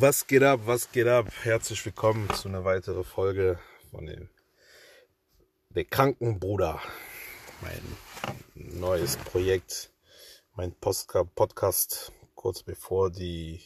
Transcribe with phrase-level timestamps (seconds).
[0.00, 1.26] Was geht ab, was geht ab?
[1.42, 3.58] Herzlich willkommen zu einer weiteren Folge
[3.90, 4.30] von dem
[5.68, 6.80] Der Krankenbruder.
[7.60, 7.82] Mein
[8.54, 9.90] neues Projekt,
[10.56, 13.60] mein Podcast, kurz bevor die,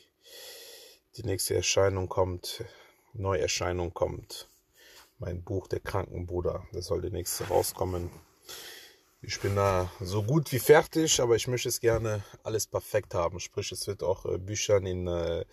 [1.17, 2.65] die nächste Erscheinung kommt,
[3.13, 4.49] Neuerscheinung kommt.
[5.21, 8.11] Mein Buch Der Krankenbruder, das soll die nächste rauskommen.
[9.23, 13.39] Ich bin da so gut wie fertig, aber ich möchte es gerne alles perfekt haben.
[13.39, 15.45] Sprich, es wird auch äh, Büchern in äh,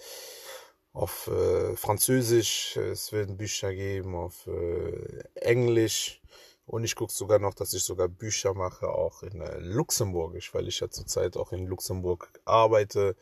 [0.94, 6.22] auf äh, Französisch, es werden Bücher geben auf äh, Englisch
[6.66, 10.68] und ich gucke sogar noch, dass ich sogar Bücher mache auch in äh, Luxemburgisch, weil
[10.68, 13.16] ich ja zurzeit auch in Luxemburg arbeite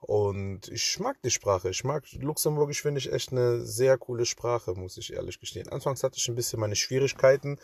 [0.00, 1.70] und ich mag die Sprache.
[1.70, 5.68] Ich mag Luxemburgisch, finde ich echt eine sehr coole Sprache, muss ich ehrlich gestehen.
[5.68, 7.58] Anfangs hatte ich ein bisschen meine Schwierigkeiten,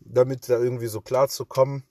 [0.00, 1.84] damit da irgendwie so klar zu kommen.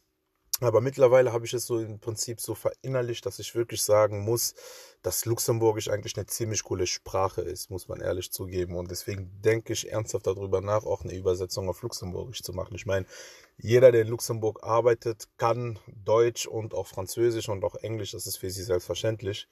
[0.62, 4.55] Aber mittlerweile habe ich es so im Prinzip so verinnerlicht, dass ich wirklich sagen muss,
[5.02, 8.76] dass Luxemburgisch eigentlich eine ziemlich coole Sprache ist, muss man ehrlich zugeben.
[8.76, 12.75] Und deswegen denke ich ernsthaft darüber nach, auch eine Übersetzung auf Luxemburgisch zu machen.
[12.75, 13.06] Ich meine,
[13.58, 18.11] jeder, der in Luxemburg arbeitet, kann Deutsch und auch Französisch und auch Englisch.
[18.11, 19.48] Das ist für sie selbstverständlich.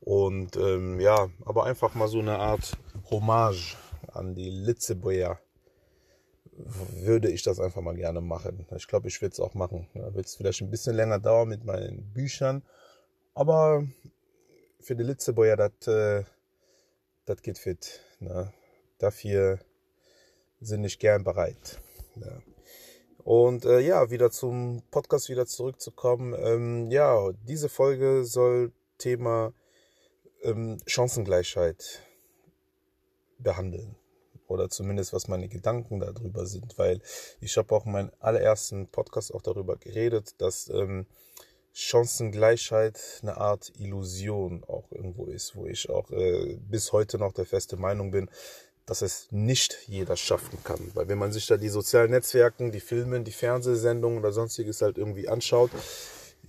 [0.00, 2.76] Und ähm, ja, aber einfach mal so eine Art
[3.10, 3.76] Hommage
[4.12, 5.40] an die Litzeboer
[6.56, 8.66] würde ich das einfach mal gerne machen.
[8.76, 9.88] Ich glaube, ich würde es auch machen.
[9.94, 12.62] Ja, wird es vielleicht ein bisschen länger dauern mit meinen Büchern,
[13.34, 13.86] aber
[14.80, 16.24] für die Litzeboer, das äh,
[17.42, 18.00] geht fit.
[18.20, 18.52] Ne?
[18.98, 19.58] Dafür
[20.60, 21.80] sind ich gern bereit.
[22.14, 22.42] Ne?
[23.24, 26.34] Und äh, ja, wieder zum Podcast wieder zurückzukommen.
[26.38, 29.52] Ähm, ja, diese Folge soll Thema
[30.42, 32.00] ähm, Chancengleichheit
[33.38, 33.96] behandeln.
[34.48, 37.00] Oder zumindest was meine Gedanken darüber sind, weil
[37.40, 41.06] ich habe auch in meinem allerersten Podcast auch darüber geredet, dass ähm,
[41.72, 47.44] Chancengleichheit eine Art Illusion auch irgendwo ist, wo ich auch äh, bis heute noch der
[47.44, 48.30] feste Meinung bin,
[48.86, 50.90] dass es nicht jeder schaffen kann.
[50.94, 54.96] Weil wenn man sich da die sozialen Netzwerken, die Filme, die Fernsehsendungen oder sonstiges halt
[54.96, 55.70] irgendwie anschaut,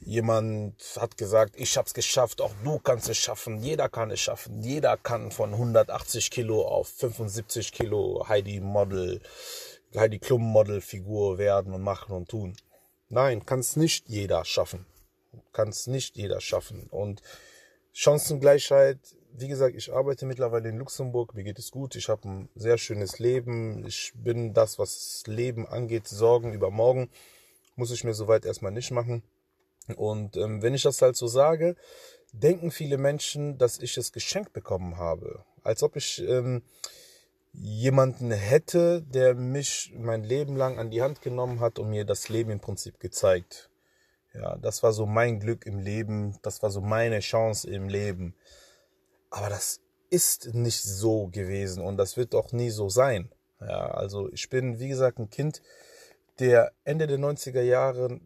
[0.08, 4.64] Jemand hat gesagt, ich hab's geschafft, auch du kannst es schaffen, jeder kann es schaffen,
[4.64, 9.20] jeder kann von 180 Kilo auf 75 Kilo Heidi Model,
[9.98, 12.56] Heidi Klum Model Figur werden und machen und tun.
[13.10, 14.86] Nein, kann es nicht jeder schaffen.
[15.52, 16.88] Kann es nicht jeder schaffen.
[16.90, 17.22] Und
[17.92, 19.00] Chancengleichheit,
[19.34, 22.78] wie gesagt, ich arbeite mittlerweile in Luxemburg, mir geht es gut, ich habe ein sehr
[22.78, 27.10] schönes Leben, ich bin das, was Leben angeht, Sorgen über morgen,
[27.76, 29.22] muss ich mir soweit erstmal nicht machen.
[29.96, 31.76] Und ähm, wenn ich das halt so sage,
[32.34, 35.44] denken viele Menschen, dass ich es geschenkt bekommen habe.
[35.64, 36.64] Als ob ich ähm,
[37.54, 42.30] jemanden hätte, der mich mein Leben lang an die Hand genommen hat und mir das
[42.30, 43.70] Leben im Prinzip gezeigt.
[44.34, 48.36] Ja, das war so mein Glück im Leben, das war so meine Chance im Leben.
[49.30, 53.32] Aber das ist nicht so gewesen und das wird auch nie so sein.
[53.60, 55.62] Ja, also ich bin, wie gesagt, ein Kind,
[56.40, 58.20] der Ende der 90er Jahre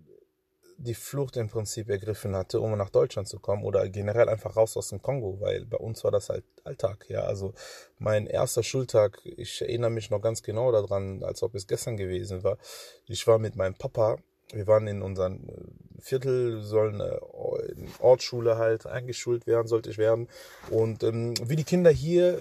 [0.83, 4.75] die Flucht im Prinzip ergriffen hatte, um nach Deutschland zu kommen oder generell einfach raus
[4.77, 7.05] aus dem Kongo, weil bei uns war das halt Alltag.
[7.09, 7.53] Ja, also
[7.99, 12.43] mein erster Schultag, ich erinnere mich noch ganz genau daran, als ob es gestern gewesen
[12.43, 12.57] war.
[13.07, 14.17] Ich war mit meinem Papa,
[14.53, 15.47] wir waren in unserem
[15.99, 17.21] Viertel, sollen eine
[17.99, 20.27] Ortsschule halt eingeschult werden, sollte ich werden.
[20.69, 22.39] Und ähm, wie die Kinder hier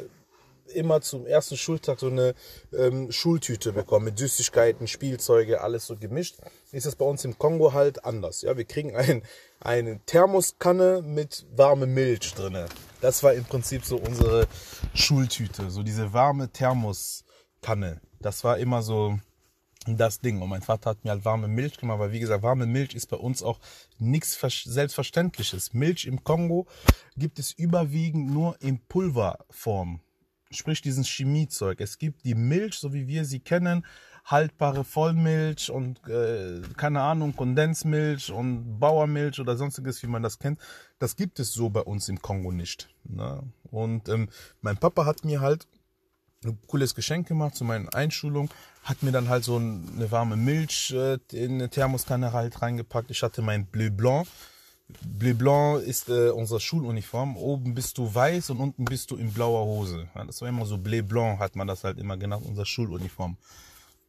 [0.71, 2.35] immer zum ersten Schultag so eine
[2.73, 6.37] ähm, Schultüte bekommen mit Süßigkeiten, Spielzeuge, alles so gemischt.
[6.73, 8.43] Ist das bei uns im Kongo halt anders.
[8.43, 9.23] Ja, wir kriegen ein,
[9.61, 12.67] eine Thermoskanne mit warme Milch drinne.
[13.01, 14.47] Das war im Prinzip so unsere
[14.95, 18.01] Schultüte, so diese warme Thermoskanne.
[18.21, 19.19] Das war immer so
[19.87, 20.43] das Ding.
[20.43, 23.07] Und mein Vater hat mir halt warme Milch gemacht, weil wie gesagt, warme Milch ist
[23.07, 23.59] bei uns auch
[23.99, 25.73] nichts Selbstverständliches.
[25.73, 26.67] Milch im Kongo
[27.17, 30.01] gibt es überwiegend nur in Pulverform
[30.53, 31.81] sprich diesen Chemiezeug.
[31.81, 33.85] Es gibt die Milch, so wie wir sie kennen,
[34.25, 40.61] haltbare Vollmilch und äh, keine Ahnung, Kondensmilch und Bauermilch oder sonstiges, wie man das kennt.
[40.99, 42.89] Das gibt es so bei uns im Kongo nicht.
[43.05, 43.43] Ne?
[43.71, 44.29] Und ähm,
[44.61, 45.67] mein Papa hat mir halt
[46.45, 48.51] ein cooles Geschenk gemacht zu meiner Einschulung,
[48.83, 53.11] hat mir dann halt so eine warme Milch äh, in eine Thermoskanne halt reingepackt.
[53.11, 54.27] Ich hatte mein Bleu Blanc,
[55.05, 57.37] Bleu Blanc ist äh, unsere Schuluniform.
[57.37, 60.09] Oben bist du weiß und unten bist du in blauer Hose.
[60.15, 63.37] Ja, das war immer so Bleu Blanc, hat man das halt immer genannt, unsere Schuluniform.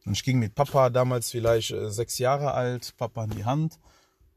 [0.05, 3.79] Und ich ging mit Papa damals vielleicht äh, sechs Jahre alt, Papa in die Hand.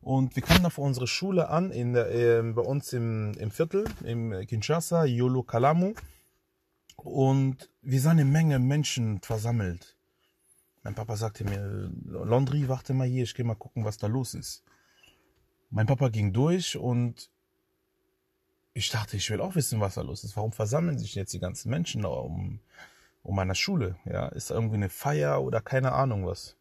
[0.00, 3.84] Und wir kamen vor unsere Schule an, in der, äh, bei uns im, im Viertel,
[4.04, 5.94] im Kinshasa, Yolo Kalamu.
[6.96, 9.96] Und wir sahen eine Menge Menschen versammelt.
[10.82, 14.34] Mein Papa sagte mir, Laundry, warte mal hier, ich gehe mal gucken, was da los
[14.34, 14.62] ist.
[15.74, 17.28] Mein Papa ging durch und
[18.74, 20.36] ich dachte, ich will auch wissen, was da los ist.
[20.36, 22.60] Warum versammeln sich jetzt die ganzen Menschen da um,
[23.24, 23.96] um meiner Schule?
[24.04, 26.56] Ja, ist da irgendwie eine Feier oder keine Ahnung was?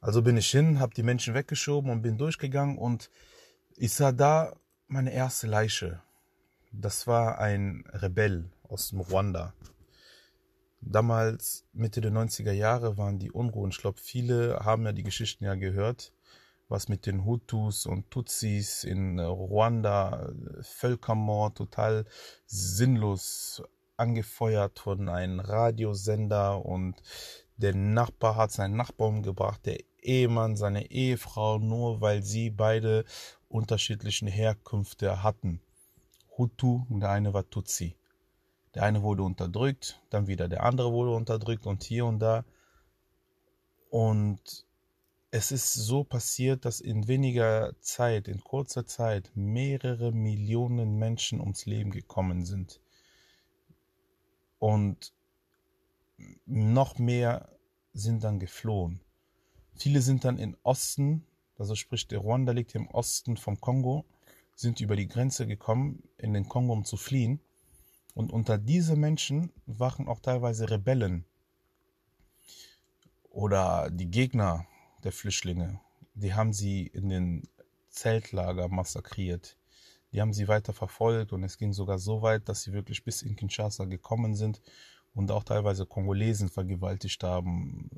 [0.00, 3.10] Also bin ich hin, habe die Menschen weggeschoben und bin durchgegangen und
[3.76, 4.56] ich sah da
[4.86, 6.00] meine erste Leiche.
[6.72, 9.52] Das war ein Rebell aus dem Ruanda.
[10.80, 13.70] Damals, Mitte der 90er Jahre, waren die Unruhen.
[13.70, 16.13] Ich glaube, viele haben ja die Geschichten ja gehört,
[16.68, 20.32] was mit den Hutus und Tutsis in Ruanda,
[20.62, 22.06] Völkermord, total
[22.46, 23.62] sinnlos
[23.96, 27.00] angefeuert von einem Radiosender und
[27.56, 33.04] der Nachbar hat seinen Nachbar umgebracht, der Ehemann seine Ehefrau, nur weil sie beide
[33.48, 35.60] unterschiedlichen Herkünfte hatten.
[36.36, 37.96] Hutu und der eine war Tutsi.
[38.74, 42.44] Der eine wurde unterdrückt, dann wieder der andere wurde unterdrückt und hier und da.
[43.88, 44.63] Und
[45.34, 51.66] es ist so passiert, dass in weniger Zeit, in kurzer Zeit, mehrere Millionen Menschen ums
[51.66, 52.78] Leben gekommen sind.
[54.60, 55.12] Und
[56.46, 57.48] noch mehr
[57.94, 59.00] sind dann geflohen.
[59.74, 61.26] Viele sind dann in Osten,
[61.58, 64.04] also sprich der Ruanda liegt im Osten vom Kongo,
[64.54, 67.40] sind über die Grenze gekommen in den Kongo, um zu fliehen.
[68.14, 71.24] Und unter diese Menschen waren auch teilweise Rebellen
[73.30, 74.68] oder die Gegner
[75.04, 75.80] der Flüchtlinge.
[76.14, 77.48] Die haben sie in den
[77.90, 79.56] Zeltlager massakriert.
[80.12, 83.22] Die haben sie weiter verfolgt und es ging sogar so weit, dass sie wirklich bis
[83.22, 84.60] in Kinshasa gekommen sind
[85.14, 87.90] und auch teilweise Kongolesen vergewaltigt haben,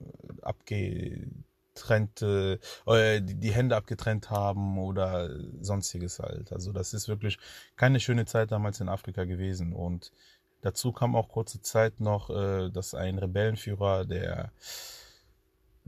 [0.43, 1.29] abge
[1.76, 5.31] abgetrennt, äh, die, die Hände abgetrennt haben oder
[5.61, 6.52] sonstiges halt.
[6.52, 7.38] Also das ist wirklich
[7.76, 9.73] keine schöne Zeit damals in Afrika gewesen.
[9.73, 10.12] Und
[10.62, 14.52] dazu kam auch kurze Zeit noch, äh, dass ein Rebellenführer, der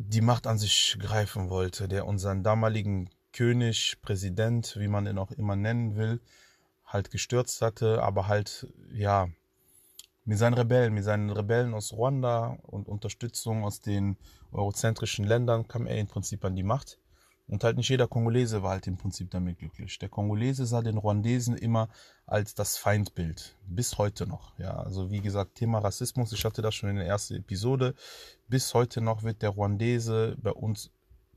[0.01, 5.33] die Macht an sich greifen wollte, der unseren damaligen König, Präsident, wie man ihn auch
[5.33, 6.21] immer nennen will,
[6.87, 9.29] halt gestürzt hatte, aber halt, ja,
[10.25, 14.17] mit seinen Rebellen, mit seinen Rebellen aus Ruanda und Unterstützung aus den
[14.53, 16.99] eurozentrischen Ländern kam er im Prinzip an die Macht.
[17.49, 19.99] Und halt nicht jeder Kongolese war halt im Prinzip damit glücklich.
[19.99, 21.89] Der Kongolese sah den Ruandesen immer
[22.27, 23.57] als das Feindbild.
[23.67, 24.57] Bis heute noch.
[24.59, 27.95] Ja, also wie gesagt, Thema Rassismus, ich hatte das schon in der ersten Episode.
[28.49, 30.91] Bis heute noch wird der Ruandese bei uns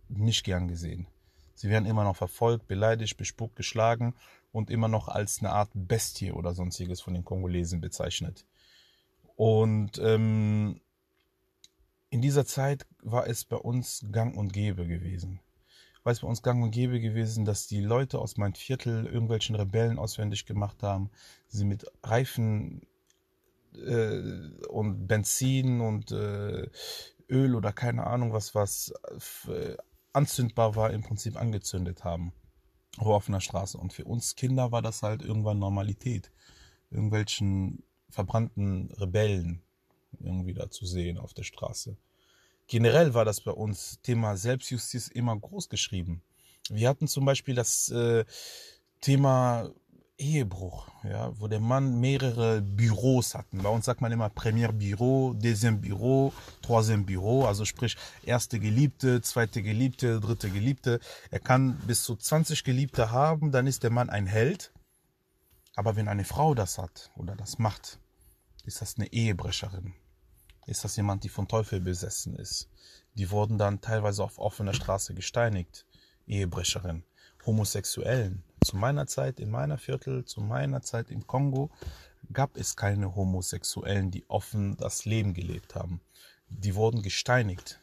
[0.09, 1.07] nicht gern gesehen.
[1.55, 4.13] Sie werden immer noch verfolgt, beleidigt, bespuckt, geschlagen
[4.51, 8.45] und immer noch als eine Art Bestie oder sonstiges von den Kongolesen bezeichnet.
[9.37, 10.81] Und ähm,
[12.09, 15.39] in dieser Zeit war es bei uns gang und gäbe gewesen.
[16.03, 19.55] War es bei uns gang und gäbe gewesen, dass die Leute aus meinem Viertel irgendwelchen
[19.55, 21.11] Rebellen auswendig gemacht haben,
[21.47, 22.81] sie mit Reifen
[23.75, 24.21] äh,
[24.67, 26.67] und Benzin und äh,
[27.29, 28.93] Öl oder keine Ahnung was, was
[29.47, 29.75] äh,
[30.13, 32.33] anzündbar war, im Prinzip angezündet haben.
[32.97, 33.77] Auf offener Straße.
[33.77, 36.31] Und für uns Kinder war das halt irgendwann Normalität.
[36.89, 39.61] Irgendwelchen verbrannten Rebellen
[40.19, 41.95] irgendwie da zu sehen auf der Straße.
[42.71, 46.21] Generell war das bei uns Thema Selbstjustiz immer groß geschrieben.
[46.69, 48.23] Wir hatten zum Beispiel das äh,
[49.01, 49.69] Thema
[50.17, 53.57] Ehebruch, ja, wo der Mann mehrere Büros hatten.
[53.57, 56.31] Bei uns sagt man immer Premier Büro, Deuxième Büro,
[56.63, 61.01] Troisième Büro, also sprich erste Geliebte, zweite Geliebte, dritte Geliebte.
[61.29, 64.71] Er kann bis zu 20 Geliebte haben, dann ist der Mann ein Held.
[65.75, 67.99] Aber wenn eine Frau das hat oder das macht,
[68.63, 69.93] ist das eine Ehebrecherin?
[70.65, 72.69] Ist das jemand, die von Teufel besessen ist?
[73.15, 75.85] Die wurden dann teilweise auf offener Straße gesteinigt.
[76.27, 77.03] Ehebrecherin.
[77.45, 78.43] Homosexuellen.
[78.63, 81.71] Zu meiner Zeit in meiner Viertel, zu meiner Zeit im Kongo
[82.31, 86.01] gab es keine Homosexuellen, die offen das Leben gelebt haben.
[86.47, 87.79] Die wurden gesteinigt.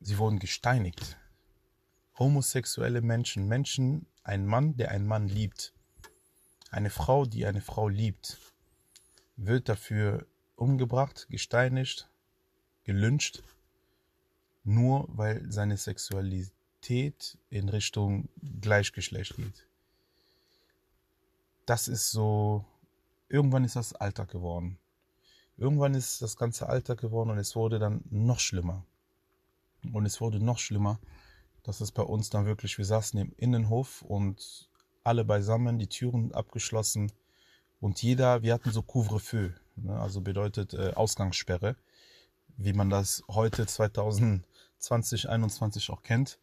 [0.00, 1.16] Sie wurden gesteinigt.
[2.18, 5.72] Homosexuelle Menschen, Menschen, ein Mann, der einen Mann liebt,
[6.70, 8.38] eine Frau, die eine Frau liebt,
[9.36, 12.08] wird dafür umgebracht, gesteinigt,
[12.84, 13.42] gelünscht,
[14.64, 18.28] nur weil seine Sexualität in Richtung
[18.60, 19.66] Gleichgeschlecht geht.
[21.66, 22.64] Das ist so,
[23.28, 24.78] irgendwann ist das Alltag geworden.
[25.56, 28.84] Irgendwann ist das ganze Alltag geworden und es wurde dann noch schlimmer.
[29.92, 30.98] Und es wurde noch schlimmer,
[31.62, 34.68] dass es bei uns dann wirklich, wir saßen im Innenhof und
[35.04, 37.12] alle beisammen, die Türen abgeschlossen,
[37.80, 41.76] und jeder, wir hatten so Couvre-feu, ne, also bedeutet äh, Ausgangssperre,
[42.56, 44.44] wie man das heute 2020,
[44.78, 46.38] 2021 auch kennt.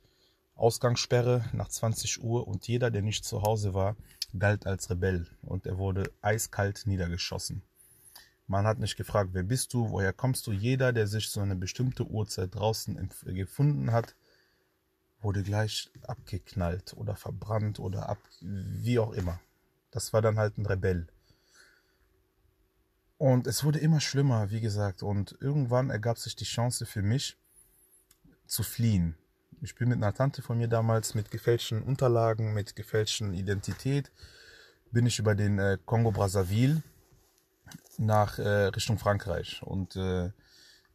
[0.55, 3.95] Ausgangssperre nach 20 Uhr und jeder, der nicht zu Hause war,
[4.37, 7.63] galt als Rebell und er wurde eiskalt niedergeschossen.
[8.47, 10.51] Man hat nicht gefragt, wer bist du, woher kommst du.
[10.51, 14.15] Jeder, der sich zu einer bestimmten Uhrzeit draußen gefunden hat,
[15.21, 19.39] wurde gleich abgeknallt oder verbrannt oder ab, wie auch immer.
[19.91, 21.07] Das war dann halt ein Rebell.
[23.21, 25.03] Und es wurde immer schlimmer, wie gesagt.
[25.03, 27.37] Und irgendwann ergab sich die Chance für mich
[28.47, 29.15] zu fliehen.
[29.61, 34.11] Ich bin mit einer Tante von mir damals mit gefälschten Unterlagen, mit gefälschten Identität,
[34.89, 36.81] bin ich über den äh, Kongo-Brazzaville
[37.99, 39.61] nach äh, Richtung Frankreich.
[39.61, 40.31] Und äh,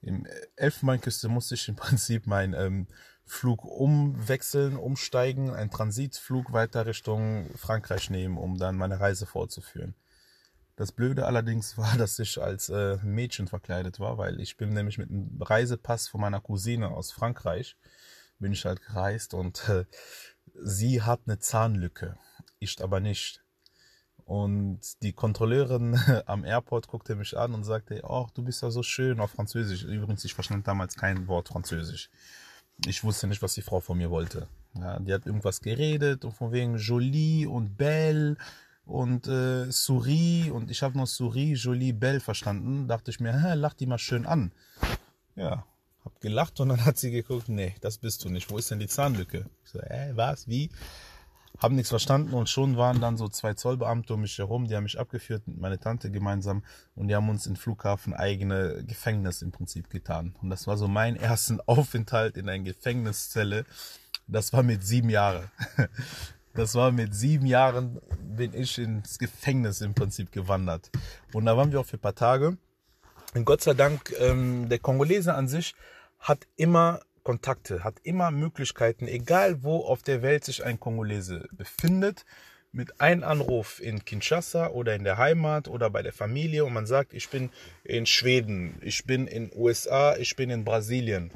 [0.02, 2.87] im Elfenbeinküste musste ich im Prinzip meinen ähm,
[3.25, 9.95] Flug umwechseln, umsteigen, einen Transitflug weiter Richtung Frankreich nehmen, um dann meine Reise fortzuführen.
[10.76, 14.99] Das Blöde allerdings war, dass ich als äh, Mädchen verkleidet war, weil ich bin nämlich
[14.99, 17.76] mit einem Reisepass von meiner Cousine aus Frankreich,
[18.38, 19.87] bin ich halt gereist und äh,
[20.54, 22.18] sie hat eine Zahnlücke,
[22.59, 23.42] ich aber nicht.
[24.26, 28.83] Und die Kontrolleurin am Airport guckte mich an und sagte, oh, du bist ja so
[28.83, 29.85] schön auf Französisch.
[29.85, 32.11] Übrigens, ich verstand damals kein Wort Französisch.
[32.85, 34.49] Ich wusste nicht, was die Frau von mir wollte.
[34.75, 38.37] Ja, die hat irgendwas geredet und von wegen Jolie und Belle
[38.86, 42.88] und äh, Souris und ich habe noch Souris, Jolie, Belle verstanden.
[42.88, 44.52] Dachte ich mir, hä, lach die mal schön an.
[45.34, 45.66] Ja,
[46.04, 48.48] hab gelacht und dann hat sie geguckt, nee, das bist du nicht.
[48.48, 49.50] Wo ist denn die Zahnlücke?
[49.64, 50.70] Ich so, äh, was, wie?
[51.58, 54.84] Haben nichts verstanden und schon waren dann so zwei Zollbeamte um mich herum, die haben
[54.84, 56.62] mich abgeführt mit meiner Tante gemeinsam
[56.94, 60.36] und die haben uns in Flughafen eigene Gefängnis im Prinzip getan.
[60.42, 63.64] Und das war so mein ersten Aufenthalt in einer Gefängniszelle.
[64.28, 65.50] Das war mit sieben Jahren.
[66.56, 70.90] Das war mit sieben Jahren, bin ich ins Gefängnis im Prinzip gewandert.
[71.34, 72.56] Und da waren wir auch für ein paar Tage.
[73.34, 75.75] Und Gott sei Dank, ähm, der Kongolese an sich
[76.18, 82.25] hat immer Kontakte, hat immer Möglichkeiten, egal wo auf der Welt sich ein Kongolese befindet,
[82.72, 86.86] mit einem Anruf in Kinshasa oder in der Heimat oder bei der Familie und man
[86.86, 87.50] sagt, ich bin
[87.84, 91.32] in Schweden, ich bin in USA, ich bin in Brasilien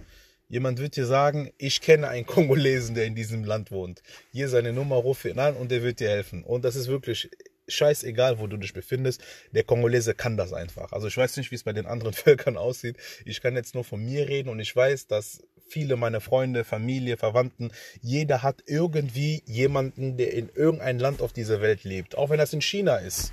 [0.50, 4.02] Jemand wird dir sagen, ich kenne einen Kongolesen, der in diesem Land wohnt.
[4.32, 6.42] Hier seine Nummer, ruf ihn an und der wird dir helfen.
[6.42, 7.30] Und das ist wirklich
[7.68, 9.22] scheißegal, wo du dich befindest.
[9.52, 10.90] Der Kongolese kann das einfach.
[10.90, 12.96] Also ich weiß nicht, wie es bei den anderen Völkern aussieht.
[13.24, 17.16] Ich kann jetzt nur von mir reden und ich weiß, dass viele meiner Freunde, Familie,
[17.16, 17.70] Verwandten,
[18.02, 22.18] jeder hat irgendwie jemanden, der in irgendein Land auf dieser Welt lebt.
[22.18, 23.32] Auch wenn das in China ist.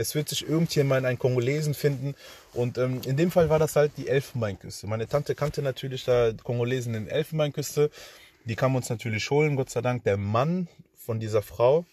[0.00, 2.14] Es wird sich irgendjemand einen Kongolesen finden.
[2.54, 4.86] Und ähm, in dem Fall war das halt die Elfenbeinküste.
[4.86, 7.90] Meine Tante kannte natürlich da Kongolesen in Elfenbeinküste.
[8.46, 10.04] Die kam uns natürlich holen, Gott sei Dank.
[10.04, 11.84] Der Mann von dieser Frau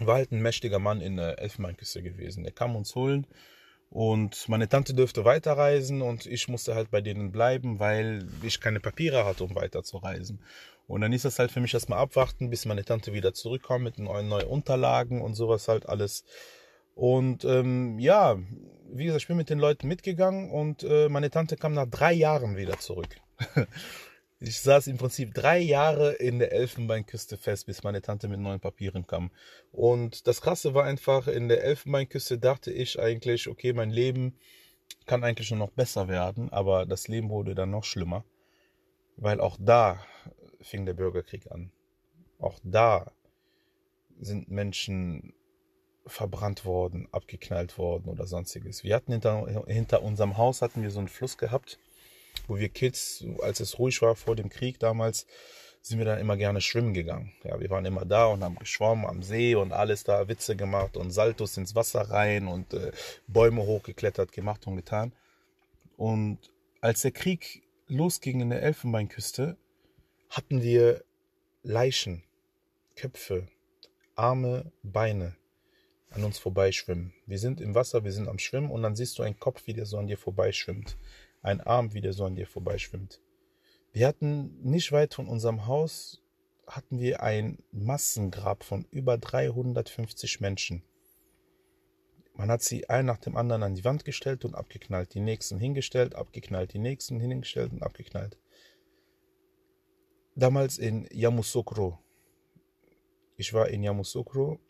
[0.00, 2.42] war halt ein mächtiger Mann in der Elfenbeinküste gewesen.
[2.42, 3.26] Der kam uns holen.
[3.90, 8.78] Und meine Tante dürfte weiterreisen und ich musste halt bei denen bleiben, weil ich keine
[8.78, 10.40] Papiere hatte, um weiterzureisen.
[10.86, 13.98] Und dann ist das halt für mich erstmal abwarten, bis meine Tante wieder zurückkommt mit
[14.00, 16.24] neuen, neuen Unterlagen und sowas halt alles.
[17.00, 18.38] Und ähm, ja,
[18.92, 22.12] wie gesagt, ich bin mit den Leuten mitgegangen und äh, meine Tante kam nach drei
[22.12, 23.08] Jahren wieder zurück.
[24.38, 28.60] ich saß im Prinzip drei Jahre in der Elfenbeinküste fest, bis meine Tante mit neuen
[28.60, 29.30] Papieren kam.
[29.72, 34.36] Und das Krasse war einfach, in der Elfenbeinküste dachte ich eigentlich, okay, mein Leben
[35.06, 38.26] kann eigentlich nur noch besser werden, aber das Leben wurde dann noch schlimmer,
[39.16, 40.04] weil auch da
[40.60, 41.72] fing der Bürgerkrieg an.
[42.38, 43.10] Auch da
[44.18, 45.32] sind Menschen
[46.06, 48.84] verbrannt worden, abgeknallt worden oder sonstiges.
[48.84, 51.78] Wir hatten hinter, hinter unserem Haus hatten wir so einen Fluss gehabt,
[52.48, 55.26] wo wir Kids, als es ruhig war vor dem Krieg damals,
[55.82, 57.32] sind wir dann immer gerne schwimmen gegangen.
[57.42, 60.96] Ja, wir waren immer da und haben geschwommen am See und alles da, Witze gemacht
[60.96, 62.92] und Saltos ins Wasser rein und äh,
[63.26, 65.12] Bäume hochgeklettert, gemacht und getan.
[65.96, 66.38] Und
[66.80, 69.56] als der Krieg losging in der Elfenbeinküste,
[70.28, 71.02] hatten wir
[71.62, 72.22] Leichen,
[72.94, 73.48] Köpfe,
[74.16, 75.34] Arme, Beine
[76.10, 77.12] an uns vorbeischwimmen.
[77.26, 79.74] Wir sind im Wasser, wir sind am Schwimmen und dann siehst du einen Kopf, wie
[79.74, 80.98] der so an dir vorbeischwimmt.
[81.42, 83.20] Ein Arm, wie der so an dir vorbeischwimmt.
[83.92, 86.22] Wir hatten nicht weit von unserem Haus
[86.66, 90.84] hatten wir ein Massengrab von über 350 Menschen.
[92.34, 95.58] Man hat sie ein nach dem anderen an die Wand gestellt und abgeknallt, die nächsten
[95.58, 98.38] hingestellt, abgeknallt, die nächsten hingestellt und abgeknallt.
[100.36, 101.98] Damals in Yamoussoukro.
[103.36, 104.60] Ich war in Yamoussoukro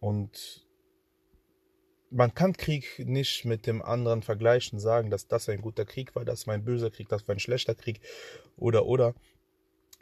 [0.00, 0.66] und
[2.10, 6.24] man kann Krieg nicht mit dem anderen vergleichen, sagen, dass das ein guter Krieg war,
[6.24, 8.00] das war ein böser Krieg, das war ein schlechter Krieg
[8.56, 9.14] oder oder.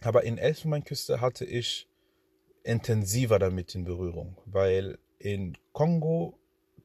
[0.03, 1.89] Aber in Elfenbeinküste hatte ich
[2.63, 6.39] intensiver damit in Berührung, weil in Kongo,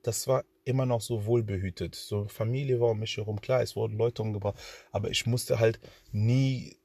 [0.03, 1.95] das war immer noch so wohlbehütet.
[1.95, 4.59] So Familie war um mich herum, klar, es wurden Leute umgebracht,
[4.91, 5.79] aber ich musste halt
[6.11, 6.78] nie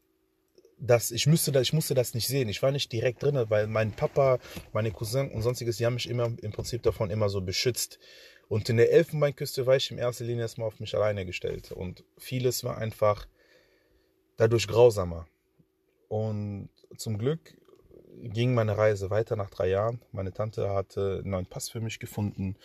[0.86, 2.48] das, ich müsste das, ich musste das nicht sehen.
[2.48, 4.38] Ich war nicht direkt drin, weil mein Papa,
[4.72, 7.98] meine Cousin und sonstiges, die haben mich immer im Prinzip davon immer so beschützt.
[8.48, 11.72] Und in der Elfenbeinküste war ich in erster Linie erstmal auf mich alleine gestellt.
[11.72, 13.26] Und vieles war einfach
[14.36, 15.26] dadurch grausamer.
[16.08, 17.56] Und zum Glück
[18.22, 20.00] ging meine Reise weiter nach drei Jahren.
[20.12, 22.56] Meine Tante hatte einen neuen Pass für mich gefunden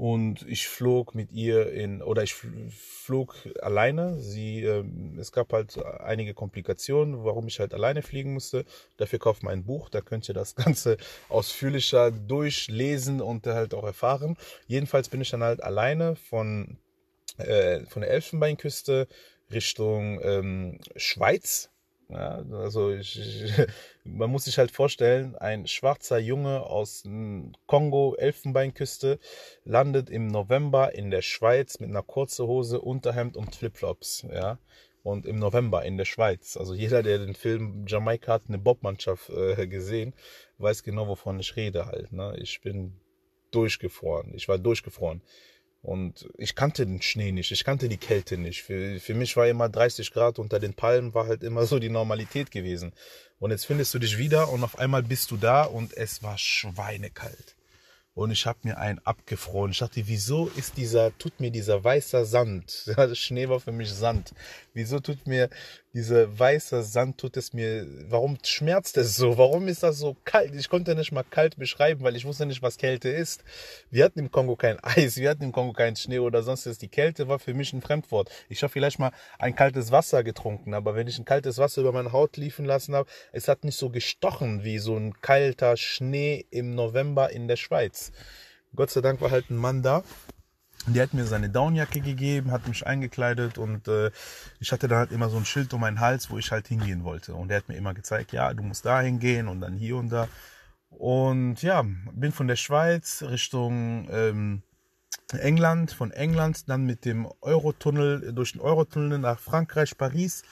[0.00, 4.18] und ich flog mit ihr in oder ich flog alleine.
[4.18, 4.82] Sie, äh,
[5.18, 8.64] es gab halt einige Komplikationen, warum ich halt alleine fliegen musste.
[8.96, 10.96] Dafür kauft man ein Buch, da könnt ihr das Ganze
[11.28, 14.38] ausführlicher durchlesen und halt auch erfahren.
[14.66, 16.78] Jedenfalls bin ich dann halt alleine von
[17.36, 19.06] äh, von der Elfenbeinküste
[19.52, 21.68] Richtung ähm, Schweiz
[22.10, 23.52] ja, also ich, ich,
[24.04, 27.04] man muss sich halt vorstellen, ein schwarzer Junge aus
[27.66, 29.18] Kongo, Elfenbeinküste,
[29.64, 34.58] landet im November in der Schweiz mit einer kurzen Hose, Unterhemd und Flipflops, ja.
[35.02, 36.58] Und im November in der Schweiz.
[36.58, 40.12] Also jeder, der den Film Jamaika hat eine Bobmannschaft äh, gesehen,
[40.58, 42.12] weiß genau, wovon ich rede halt.
[42.12, 42.36] Ne?
[42.38, 43.00] Ich bin
[43.50, 44.34] durchgefroren.
[44.34, 45.22] Ich war durchgefroren.
[45.82, 48.62] Und ich kannte den Schnee nicht, ich kannte die Kälte nicht.
[48.62, 51.88] Für, für mich war immer 30 Grad unter den Palmen, war halt immer so die
[51.88, 52.92] Normalität gewesen.
[53.38, 56.36] Und jetzt findest du dich wieder und auf einmal bist du da und es war
[56.36, 57.56] schweinekalt
[58.14, 59.70] und ich habe mir einen abgefroren.
[59.70, 63.92] Ich dachte, wieso ist dieser, tut mir dieser weißer Sand, ja, Schnee war für mich
[63.92, 64.34] Sand,
[64.74, 65.48] wieso tut mir
[65.92, 70.54] dieser weiße Sand, tut es mir, warum schmerzt es so, warum ist das so kalt?
[70.54, 73.42] Ich konnte nicht mal kalt beschreiben, weil ich wusste nicht, was Kälte ist.
[73.90, 76.78] Wir hatten im Kongo kein Eis, wir hatten im Kongo keinen Schnee oder sonst was.
[76.78, 78.30] Die Kälte war für mich ein Fremdwort.
[78.48, 81.92] Ich habe vielleicht mal ein kaltes Wasser getrunken, aber wenn ich ein kaltes Wasser über
[81.92, 86.46] meine Haut liefen lassen habe, es hat nicht so gestochen wie so ein kalter Schnee
[86.50, 88.12] im November in der Schweiz.
[88.76, 90.04] Gott sei Dank war halt ein Mann da.
[90.86, 94.10] Der hat mir seine Downjacke gegeben, hat mich eingekleidet und äh,
[94.60, 97.04] ich hatte dann halt immer so ein Schild um meinen Hals, wo ich halt hingehen
[97.04, 97.34] wollte.
[97.34, 100.08] Und der hat mir immer gezeigt, ja, du musst da hingehen und dann hier und
[100.08, 100.26] da.
[100.88, 104.62] Und ja, bin von der Schweiz Richtung ähm,
[105.32, 110.42] England, von England dann mit dem Eurotunnel, durch den Eurotunnel nach Frankreich, Paris.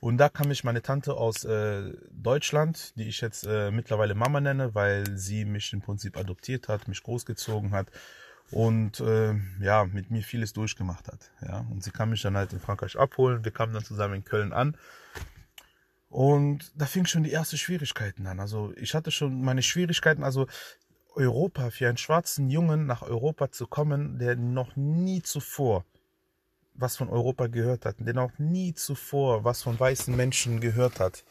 [0.00, 4.40] Und da kam mich meine Tante aus äh, Deutschland, die ich jetzt äh, mittlerweile Mama
[4.40, 7.88] nenne, weil sie mich im Prinzip adoptiert hat, mich großgezogen hat
[8.50, 11.30] und äh, ja, mit mir vieles durchgemacht hat.
[11.42, 11.66] Ja.
[11.70, 13.44] Und sie kam mich dann halt in Frankreich abholen.
[13.44, 14.76] Wir kamen dann zusammen in Köln an.
[16.08, 18.40] Und da fing schon die ersten Schwierigkeiten an.
[18.40, 20.46] Also ich hatte schon meine Schwierigkeiten, also
[21.14, 25.84] Europa, für einen schwarzen Jungen nach Europa zu kommen, der noch nie zuvor
[26.78, 31.24] was von Europa gehört hat, der noch nie zuvor was von weißen Menschen gehört hat,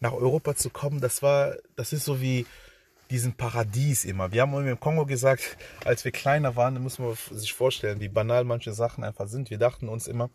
[0.00, 2.46] nach Europa zu kommen, das war, das ist so wie
[3.14, 4.32] diesen Paradies immer.
[4.32, 8.42] Wir haben im Kongo gesagt, als wir kleiner waren, muss man sich vorstellen, wie banal
[8.42, 9.50] manche Sachen einfach sind.
[9.50, 10.30] Wir dachten uns immer,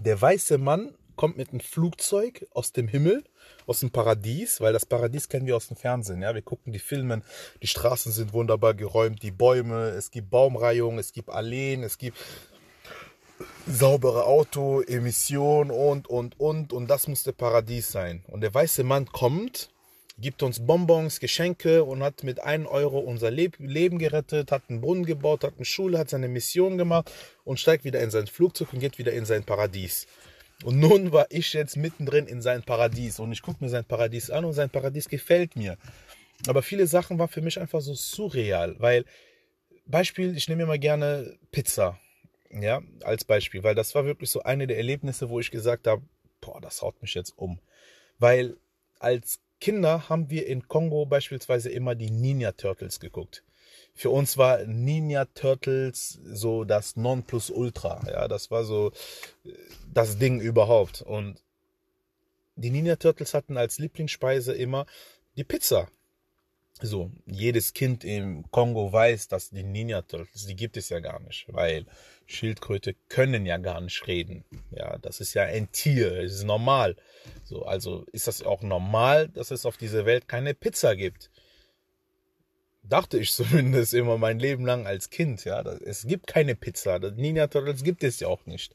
[0.00, 3.22] der weiße Mann kommt mit einem Flugzeug aus dem Himmel,
[3.68, 6.20] aus dem Paradies, weil das Paradies kennen wir aus dem Fernsehen.
[6.20, 7.22] Ja, wir gucken die Filme,
[7.62, 12.18] die Straßen sind wunderbar geräumt, die Bäume, es gibt Baumreihung, es gibt Alleen, es gibt
[13.68, 16.72] saubere Auto, Emission und, und, und.
[16.72, 18.24] Und das muss der Paradies sein.
[18.26, 19.70] Und der weiße Mann kommt,
[20.20, 25.06] gibt uns Bonbons, Geschenke und hat mit 1 Euro unser Leben gerettet, hat einen Brunnen
[25.06, 27.10] gebaut, hat eine Schule, hat seine Mission gemacht
[27.44, 30.06] und steigt wieder in sein Flugzeug und geht wieder in sein Paradies.
[30.64, 34.30] Und nun war ich jetzt mittendrin in sein Paradies und ich gucke mir sein Paradies
[34.30, 35.78] an und sein Paradies gefällt mir.
[36.48, 39.04] Aber viele Sachen waren für mich einfach so surreal, weil
[39.86, 41.98] Beispiel, ich nehme immer gerne Pizza,
[42.50, 46.02] ja, als Beispiel, weil das war wirklich so eine der Erlebnisse, wo ich gesagt habe,
[46.40, 47.60] boah, das haut mich jetzt um.
[48.18, 48.56] Weil
[48.98, 53.42] als Kinder haben wir in Kongo beispielsweise immer die Ninja Turtles geguckt
[53.98, 58.00] für uns war Ninja Turtles so das Nonplusultra.
[58.06, 58.92] Ja, das war so
[59.44, 59.50] äh,
[59.92, 61.02] das Ding überhaupt.
[61.02, 61.42] Und
[62.54, 64.86] die Ninja Turtles hatten als Lieblingsspeise immer
[65.36, 65.88] die Pizza.
[66.80, 71.20] So, jedes Kind im Kongo weiß, dass die Ninja Turtles, die gibt es ja gar
[71.20, 71.86] nicht, weil
[72.26, 74.44] Schildkröte können ja gar nicht reden.
[74.70, 76.96] Ja, das ist ja ein Tier, das ist normal.
[77.44, 81.30] So, also ist das auch normal, dass es auf dieser Welt keine Pizza gibt
[82.88, 85.60] dachte ich zumindest immer mein Leben lang als Kind, ja.
[85.62, 86.98] Es gibt keine Pizza.
[86.98, 88.74] Ninja Turtles gibt es ja auch nicht.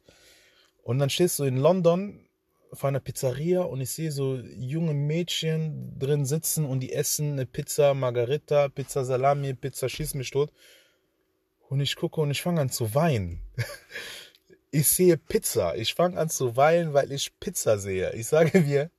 [0.83, 2.27] Und dann stehst du in London
[2.75, 7.45] vor einer Pizzeria und ich sehe so junge Mädchen drin sitzen und die essen eine
[7.45, 10.51] Pizza Margarita, Pizza Salami, Pizza Schieß mich tot.
[11.69, 13.41] Und ich gucke und ich fange an zu weinen.
[14.75, 15.75] Ich sehe Pizza.
[15.75, 18.11] Ich fange an zu weinen, weil ich Pizza sehe.
[18.15, 18.89] Ich sage mir,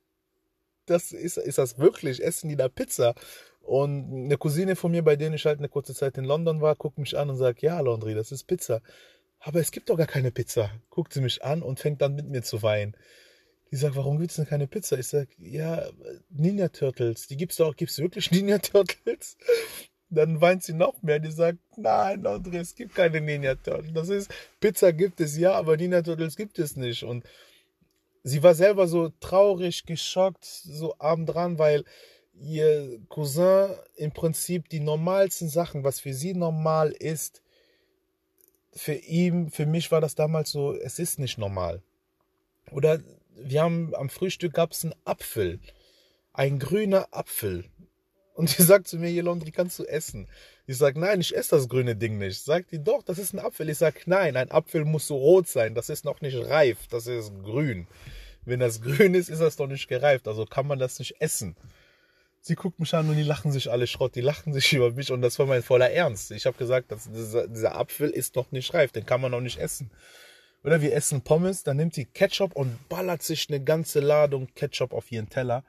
[0.85, 2.23] das ist, ist das wirklich?
[2.23, 3.13] Essen die da Pizza?
[3.61, 6.75] Und eine Cousine von mir, bei der ich halt eine kurze Zeit in London war,
[6.75, 8.81] guckt mich an und sagt, ja, Laundry, das ist Pizza.
[9.39, 10.69] Aber es gibt doch gar keine Pizza.
[10.89, 12.95] Guckt sie mich an und fängt dann mit mir zu weinen.
[13.75, 14.97] Die sagt, warum gibt es denn keine Pizza?
[14.97, 15.85] Ich sag, ja,
[16.29, 17.27] Ninja Turtles.
[17.27, 19.35] Die gibt's doch, gibt's wirklich Ninja Turtles?
[20.09, 21.19] Dann weint sie noch mehr.
[21.19, 23.91] Die sagt, nein, Laundry, es gibt keine Ninja Turtles.
[23.93, 27.03] Das ist, Pizza gibt es ja, aber Ninja Turtles gibt es nicht.
[27.03, 27.25] Und
[28.23, 31.83] sie war selber so traurig, geschockt, so abend dran, weil
[32.33, 37.43] ihr Cousin im Prinzip die normalsten Sachen, was für sie normal ist,
[38.71, 41.83] für ihn, für mich war das damals so, es ist nicht normal.
[42.71, 43.01] Oder
[43.35, 45.59] wir haben am Frühstück gab es einen Apfel,
[46.33, 47.65] ein grüner Apfel.
[48.33, 50.27] Und sie sagt zu mir, Jelondri, kannst du essen?
[50.67, 52.43] Ich sag, nein, ich esse das grüne Ding nicht.
[52.43, 53.69] Sagt die, doch, das ist ein Apfel.
[53.69, 55.75] Ich sag, nein, ein Apfel muss so rot sein.
[55.75, 56.87] Das ist noch nicht reif.
[56.89, 57.87] Das ist grün.
[58.45, 60.27] Wenn das grün ist, ist das doch nicht gereift.
[60.27, 61.55] Also kann man das nicht essen.
[62.41, 64.15] Sie guckt mich an und die lachen sich alle Schrott.
[64.15, 66.31] Die lachen sich über mich und das war mein voller Ernst.
[66.31, 68.91] Ich habe gesagt, dass dieser, dieser Apfel ist noch nicht reif.
[68.91, 69.91] Den kann man noch nicht essen.
[70.65, 74.93] Oder wir essen Pommes, dann nimmt sie Ketchup und ballert sich eine ganze Ladung Ketchup
[74.93, 75.63] auf ihren Teller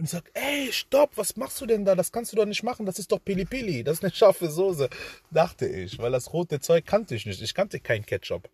[0.00, 1.94] und ich sag, ey, stopp, was machst du denn da?
[1.94, 2.86] Das kannst du doch nicht machen.
[2.86, 3.84] Das ist doch Pili Pili.
[3.84, 4.88] Das ist eine scharfe Soße.
[5.30, 7.42] Dachte ich, weil das rote Zeug kannte ich nicht.
[7.42, 8.48] Ich kannte kein Ketchup.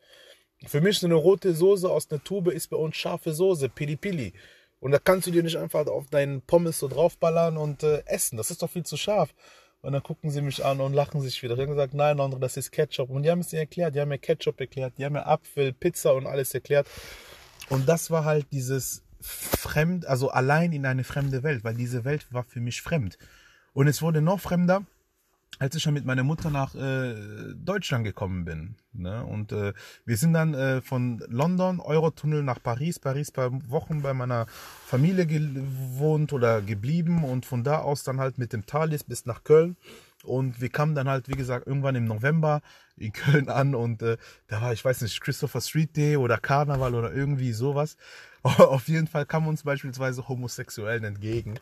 [0.66, 3.94] Für mich so eine rote Soße aus einer Tube ist bei uns scharfe Soße, Pili
[3.94, 4.32] Pili.
[4.80, 8.36] Und da kannst du dir nicht einfach auf deinen Pommes so draufballern und äh, essen.
[8.36, 9.32] Das ist doch viel zu scharf.
[9.86, 11.54] Und dann gucken sie mich an und lachen sich wieder.
[11.54, 13.08] Ich habe gesagt, nein, Andre, das ist Ketchup.
[13.08, 13.94] Und die haben es mir erklärt.
[13.94, 14.94] Die haben mir Ketchup erklärt.
[14.98, 16.88] Die haben mir Apfel, Pizza und alles erklärt.
[17.68, 22.26] Und das war halt dieses fremd, also allein in eine fremde Welt, weil diese Welt
[22.32, 23.16] war für mich fremd.
[23.74, 24.82] Und es wurde noch fremder,
[25.58, 27.14] als ich schon mit meiner Mutter nach äh,
[27.54, 28.76] Deutschland gekommen bin.
[28.92, 29.24] Ne?
[29.24, 29.72] Und äh,
[30.04, 35.26] wir sind dann äh, von London, Eurotunnel nach Paris, Paris paar Wochen bei meiner Familie
[35.26, 39.76] gewohnt oder geblieben und von da aus dann halt mit dem Thalys bis nach Köln.
[40.24, 42.60] Und wir kamen dann halt, wie gesagt, irgendwann im November
[42.96, 44.16] in Köln an und äh,
[44.48, 47.96] da war, ich weiß nicht, Christopher Street Day oder Karneval oder irgendwie sowas.
[48.42, 51.58] Auf jeden Fall kamen uns beispielsweise Homosexuellen entgegen.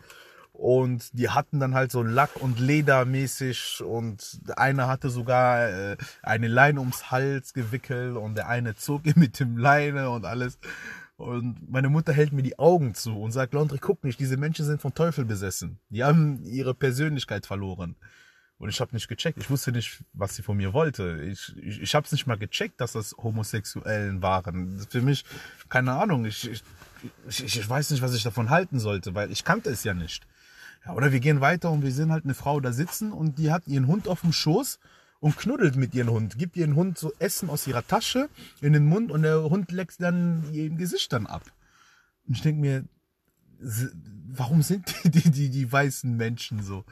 [0.55, 5.97] Und die hatten dann halt so Lack- und Ledermäßig und der eine hatte sogar äh,
[6.23, 10.59] eine Leine ums Hals gewickelt und der eine zog ihn mit dem Leine und alles.
[11.17, 14.65] Und meine Mutter hält mir die Augen zu und sagt, Laundry, guck nicht, diese Menschen
[14.65, 15.81] sind vom Teufel besessen.
[15.89, 17.97] Die haben ihre Persönlichkeit verloren.
[18.57, 19.39] Und ich habe nicht gecheckt.
[19.39, 21.21] Ich wusste nicht, was sie von mir wollte.
[21.25, 24.87] Ich, ich, ich habe es nicht mal gecheckt, dass das Homosexuellen waren.
[24.89, 25.25] Für mich,
[25.69, 26.63] keine Ahnung, ich, ich,
[27.29, 30.25] ich, ich weiß nicht, was ich davon halten sollte, weil ich kannte es ja nicht.
[30.85, 33.51] Ja, oder wir gehen weiter und wir sehen halt eine Frau da sitzen und die
[33.51, 34.79] hat ihren Hund auf dem Schoß
[35.21, 38.29] und knuddelt mit ihrem Hund, gibt ihren Hund so Essen aus ihrer Tasche
[38.61, 41.43] in den Mund und der Hund leckt dann ihr Gesicht dann ab.
[42.27, 42.85] Und ich denke mir,
[43.59, 46.85] warum sind die, die, die, die weißen Menschen so?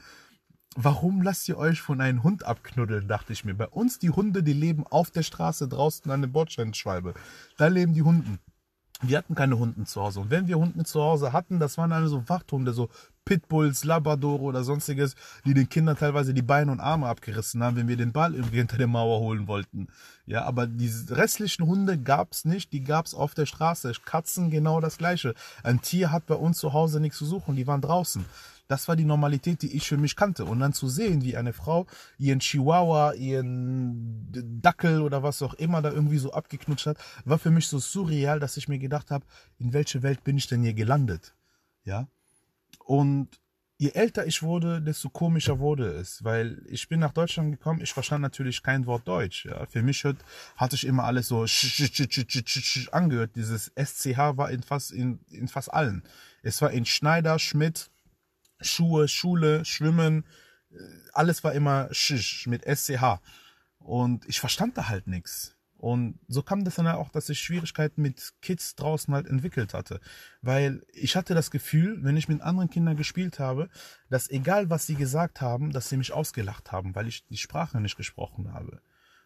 [0.77, 3.55] warum lasst ihr euch von einem Hund abknuddeln, dachte ich mir.
[3.55, 7.15] Bei uns die Hunde, die leben auf der Straße draußen an der Bordsteinschwalbe.
[7.57, 8.39] Da leben die Hunden.
[9.03, 10.21] Wir hatten keine Hunden zu Hause.
[10.21, 12.89] Und wenn wir Hunde zu Hause hatten, das waren alle so Wachthunde, so
[13.25, 17.89] Pitbulls, Labradore oder sonstiges, die den Kindern teilweise die Beine und Arme abgerissen haben, wenn
[17.89, 19.89] wir den Ball irgendwie hinter der Mauer holen wollten.
[20.27, 23.93] Ja, aber diese restlichen Hunde gab's nicht, die gab's auf der Straße.
[24.05, 25.35] Katzen genau das gleiche.
[25.63, 28.25] Ein Tier hat bei uns zu Hause nichts zu suchen, die waren draußen.
[28.69, 30.45] Das war die Normalität, die ich für mich kannte.
[30.45, 31.87] Und dann zu sehen, wie eine Frau
[32.19, 34.29] ihren Chihuahua, ihren
[34.63, 38.41] Dackel oder was auch immer da irgendwie so abgeknutscht hat, war für mich so surreal,
[38.41, 39.27] dass ich mir gedacht habe,
[39.59, 41.35] in welche Welt bin ich denn hier gelandet?
[41.85, 42.09] Ja.
[42.85, 43.29] Und
[43.79, 47.93] je älter ich wurde, desto komischer wurde es, weil ich bin nach Deutschland gekommen, ich
[47.93, 49.45] verstand natürlich kein Wort Deutsch.
[49.45, 49.67] Ja.
[49.67, 50.17] Für mich hat,
[50.57, 51.47] hatte ich immer alles so
[52.93, 53.33] angehört.
[53.35, 56.05] Dieses SCH war in fast, in, in fast allen.
[56.43, 57.91] Es war in Schneider, Schmidt,
[58.61, 60.25] Schuhe, Schule, Schwimmen,
[60.71, 60.77] äh,
[61.13, 63.21] alles war immer Schisch mit SCH.
[63.79, 65.57] Und ich verstand da halt nichts.
[65.83, 69.99] Und so kam das dann auch, dass ich Schwierigkeiten mit Kids draußen halt entwickelt hatte.
[70.41, 73.69] Weil ich hatte das Gefühl, wenn ich mit anderen Kindern gespielt habe,
[74.09, 77.81] dass egal was sie gesagt haben, dass sie mich ausgelacht haben, weil ich die Sprache
[77.81, 78.81] nicht gesprochen habe.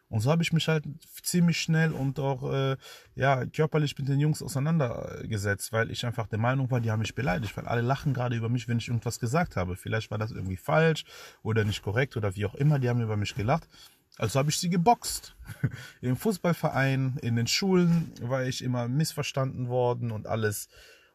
[0.09, 0.85] Und so habe ich mich halt
[1.23, 2.77] ziemlich schnell und auch äh,
[3.16, 7.14] ja körperlich mit den Jungs auseinandergesetzt, weil ich einfach der Meinung war, die haben mich
[7.14, 9.77] beleidigt, weil alle lachen gerade über mich, wenn ich irgendwas gesagt habe.
[9.77, 11.05] Vielleicht war das irgendwie falsch
[11.42, 13.69] oder nicht korrekt oder wie auch immer, die haben über mich gelacht.
[14.18, 15.37] Also habe ich sie geboxt.
[16.00, 20.68] Im Fußballverein, in den Schulen war ich immer missverstanden worden und alles.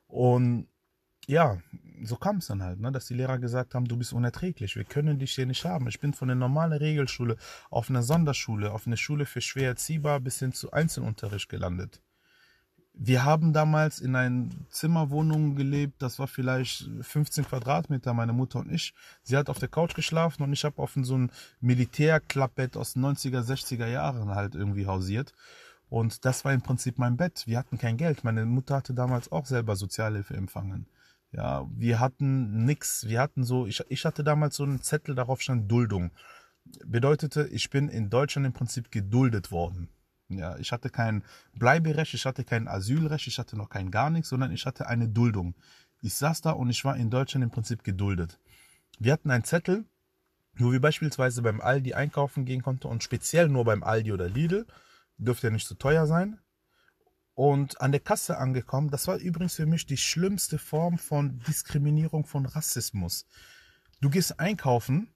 [0.08, 0.68] Und
[1.28, 1.60] ja,
[2.04, 4.84] so kam es dann halt, ne, dass die Lehrer gesagt haben, du bist unerträglich, wir
[4.84, 5.88] können dich hier nicht haben.
[5.88, 7.38] Ich bin von der normalen Regelschule
[7.70, 12.02] auf einer Sonderschule, auf eine Schule für schwer erziehbar bis hin zu Einzelunterricht gelandet.
[12.94, 18.72] Wir haben damals in einer Zimmerwohnung gelebt, das war vielleicht 15 Quadratmeter, meine Mutter und
[18.72, 18.94] ich.
[19.24, 23.06] Sie hat auf der Couch geschlafen und ich habe auf so ein Militärklappbett aus den
[23.06, 25.34] 90er, 60er Jahren halt irgendwie hausiert.
[25.90, 27.44] Und das war im Prinzip mein Bett.
[27.48, 28.24] Wir hatten kein Geld.
[28.24, 30.86] Meine Mutter hatte damals auch selber Sozialhilfe empfangen.
[31.34, 33.08] Ja, wir hatten nix.
[33.08, 36.12] Wir hatten so, ich, ich hatte damals so einen Zettel, darauf stand Duldung.
[36.86, 39.90] Bedeutete, ich bin in Deutschland im Prinzip geduldet worden.
[40.38, 44.30] Ja, ich hatte kein Bleiberecht, ich hatte kein Asylrecht, ich hatte noch kein gar nichts,
[44.30, 45.56] sondern ich hatte eine Duldung.
[46.02, 48.40] Ich saß da und ich war in Deutschland im Prinzip geduldet.
[49.00, 49.86] Wir hatten einen Zettel,
[50.56, 54.66] wo wir beispielsweise beim Aldi einkaufen gehen konnten und speziell nur beim Aldi oder Lidl,
[55.18, 56.40] dürfte ja nicht so teuer sein.
[57.34, 62.26] Und an der Kasse angekommen, das war übrigens für mich die schlimmste Form von Diskriminierung,
[62.26, 63.26] von Rassismus.
[64.02, 65.14] Du gehst einkaufen,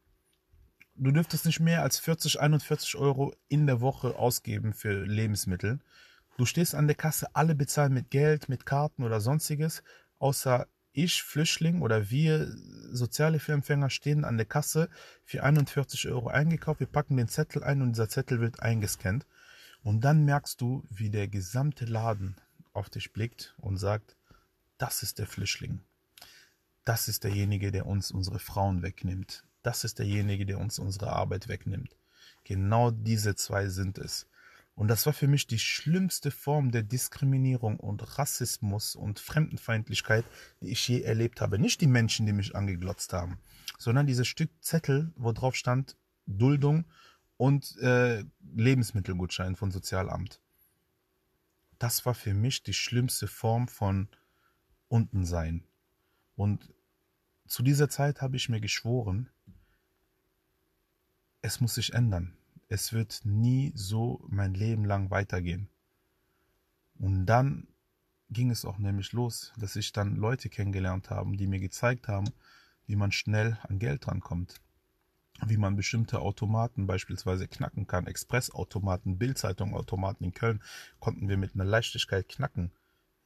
[0.96, 5.80] du dürftest nicht mehr als 40, 41 Euro in der Woche ausgeben für Lebensmittel.
[6.38, 9.84] Du stehst an der Kasse, alle bezahlen mit Geld, mit Karten oder sonstiges,
[10.20, 12.48] außer ich, Flüchtling oder wir
[12.92, 14.90] soziale Empfänger stehen an der Kasse
[15.24, 16.80] für 41 Euro eingekauft.
[16.80, 19.26] Wir packen den Zettel ein und dieser Zettel wird eingescannt.
[19.84, 22.36] Und dann merkst du, wie der gesamte Laden
[22.74, 24.16] auf dich blickt und sagt,
[24.78, 25.82] das ist der Flüchtling.
[26.86, 29.44] Das ist derjenige, der uns unsere Frauen wegnimmt.
[29.65, 31.97] Das ist derjenige, der uns unsere Arbeit wegnimmt.
[32.43, 34.28] Genau diese zwei sind es.
[34.75, 40.23] Und das war für mich die schlimmste Form der Diskriminierung und Rassismus und Fremdenfeindlichkeit,
[40.62, 41.58] die ich je erlebt habe.
[41.58, 43.39] Nicht die Menschen, die mich angeglotzt haben,
[43.80, 45.97] sondern dieses Stück Zettel, wo drauf stand
[46.28, 46.86] Duldung
[47.38, 48.23] und äh,
[48.56, 50.41] Lebensmittelgutschein von Sozialamt.
[51.80, 54.10] Das war für mich die schlimmste Form von
[54.89, 55.63] Untensein.
[56.36, 56.71] Und
[57.47, 59.32] zu dieser Zeit habe ich mir geschworen,
[61.46, 62.36] es muss sich ändern
[62.68, 65.70] es wird nie so mein Leben lang weitergehen.
[66.98, 67.68] Und dann
[68.30, 72.28] ging es auch nämlich los, dass ich dann Leute kennengelernt habe, die mir gezeigt haben,
[72.88, 74.62] wie man schnell an Geld rankommt.
[75.46, 78.08] Wie man bestimmte Automaten beispielsweise knacken kann.
[78.08, 80.64] Expressautomaten, Bildzeitungautomaten in Köln
[81.00, 82.72] konnten wir mit einer Leichtigkeit knacken.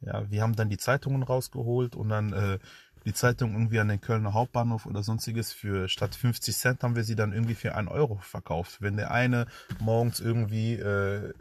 [0.01, 2.59] Ja, wir haben dann die Zeitungen rausgeholt und dann äh,
[3.05, 7.03] die Zeitung irgendwie an den Kölner Hauptbahnhof oder sonstiges für statt 50 Cent haben wir
[7.03, 8.81] sie dann irgendwie für einen Euro verkauft.
[8.81, 9.47] Wenn der eine
[9.79, 11.33] morgens irgendwie äh,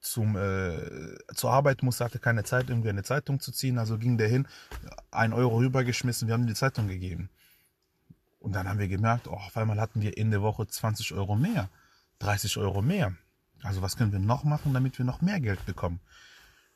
[0.00, 4.16] zum äh, zur Arbeit muss, hatte keine Zeit, irgendwie eine Zeitung zu ziehen, also ging
[4.18, 4.46] der hin,
[5.10, 7.28] einen Euro rübergeschmissen, wir haben ihm die Zeitung gegeben.
[8.38, 11.36] Und dann haben wir gemerkt, oh, auf einmal hatten wir in der Woche 20 Euro
[11.36, 11.68] mehr,
[12.20, 13.14] 30 Euro mehr.
[13.62, 16.00] Also was können wir noch machen, damit wir noch mehr Geld bekommen?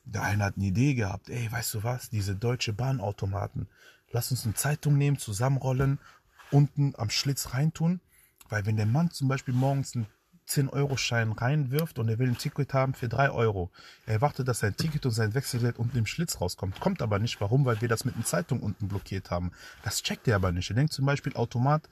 [0.05, 3.69] Der eine hat eine Idee gehabt, ey, weißt du was, diese deutsche Bahnautomaten,
[4.15, 5.99] lass uns eine Zeitung nehmen, zusammenrollen,
[6.51, 8.01] unten am Schlitz reintun.
[8.49, 10.07] Weil wenn der Mann zum Beispiel morgens einen
[10.49, 13.71] 10-Euro-Schein reinwirft und er will ein Ticket haben für 3 Euro.
[14.07, 16.81] Er wartet, dass sein Ticket und sein Wechselgeld unten im Schlitz rauskommt.
[16.81, 17.41] Kommt aber nicht.
[17.41, 17.65] Warum?
[17.65, 19.53] Weil wir das mit einer Zeitung unten blockiert haben.
[19.83, 20.71] Das checkt er aber nicht.
[20.71, 21.89] Er denkt zum Beispiel, Automat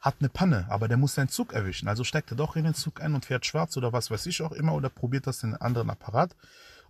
[0.00, 1.86] hat eine Panne, aber der muss seinen Zug erwischen.
[1.86, 4.40] Also steckt er doch in den Zug ein und fährt schwarz oder was weiß ich
[4.40, 6.34] auch immer oder probiert das in einem anderen Apparat.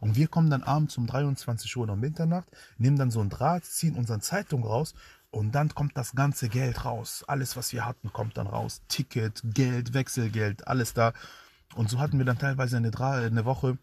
[0.01, 3.65] Und wir kommen dann abends um 23 Uhr um Mitternacht, nehmen dann so ein Draht,
[3.65, 4.95] ziehen unsere Zeitung raus
[5.31, 7.25] und dann kommt das ganze Geld raus.
[7.27, 8.83] Alles, was wir hatten, kommt dann raus.
[8.89, 11.13] Ticket, Geld, Wechselgeld, alles da.
[11.75, 13.79] Und so hatten wir dann teilweise eine, eine Woche,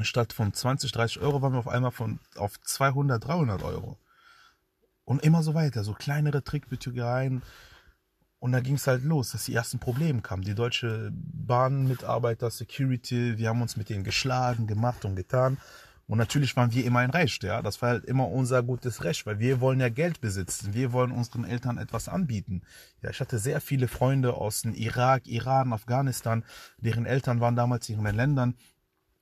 [0.00, 3.98] statt von 20, 30 Euro, waren wir auf einmal von, auf 200, 300 Euro.
[5.04, 7.42] Und immer so weiter, so kleinere Trickbetrügereien,
[8.42, 10.42] und da ging es halt los, dass die ersten Probleme kamen.
[10.42, 15.58] Die deutsche Bahnmitarbeiter, Security, wir haben uns mit denen geschlagen, gemacht und getan.
[16.08, 17.62] Und natürlich waren wir immer ein Recht, ja.
[17.62, 20.74] Das war halt immer unser gutes Recht, weil wir wollen ja Geld besitzen.
[20.74, 22.62] Wir wollen unseren Eltern etwas anbieten.
[23.00, 26.42] Ja, ich hatte sehr viele Freunde aus dem Irak, Iran, Afghanistan,
[26.78, 28.56] deren Eltern waren damals in ihren Ländern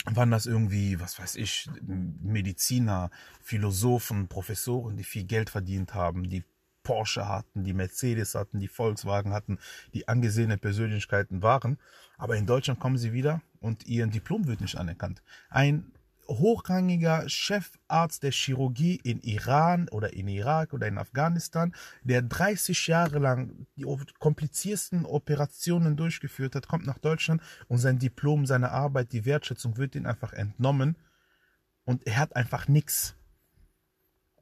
[0.06, 3.10] waren das irgendwie, was weiß ich, Mediziner,
[3.42, 6.42] Philosophen, Professoren, die viel Geld verdient haben, die
[6.90, 9.60] Porsche hatten, die Mercedes hatten, die Volkswagen hatten,
[9.94, 11.78] die angesehene Persönlichkeiten waren.
[12.18, 15.22] Aber in Deutschland kommen sie wieder und ihr Diplom wird nicht anerkannt.
[15.50, 15.92] Ein
[16.26, 23.20] hochrangiger Chefarzt der Chirurgie in Iran oder in Irak oder in Afghanistan, der 30 Jahre
[23.20, 23.86] lang die
[24.18, 29.94] kompliziertesten Operationen durchgeführt hat, kommt nach Deutschland und sein Diplom, seine Arbeit, die Wertschätzung wird
[29.94, 30.96] ihm einfach entnommen
[31.84, 33.14] und er hat einfach nichts.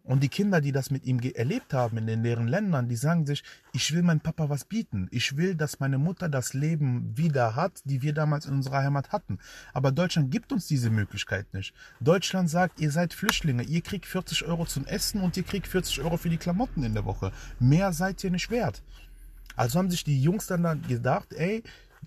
[0.09, 3.27] Und die Kinder, die das mit ihm erlebt haben in den leeren Ländern, die sagen
[3.27, 3.45] sich,
[3.75, 5.07] ich will meinem Papa was bieten.
[5.11, 9.13] Ich will, dass meine Mutter das Leben wieder hat, die wir damals in unserer Heimat
[9.13, 9.39] hatten.
[9.75, 11.75] Aber Deutschland gibt uns diese Möglichkeit nicht.
[12.01, 16.01] Deutschland sagt, ihr seid Flüchtlinge, ihr kriegt 40 Euro zum Essen und ihr kriegt 40
[16.01, 17.31] Euro für die Klamotten in der Woche.
[17.61, 18.83] Mehr seid ihr nicht wert.
[19.57, 21.63] Also haben sich die Jungs dann, gedacht, ey,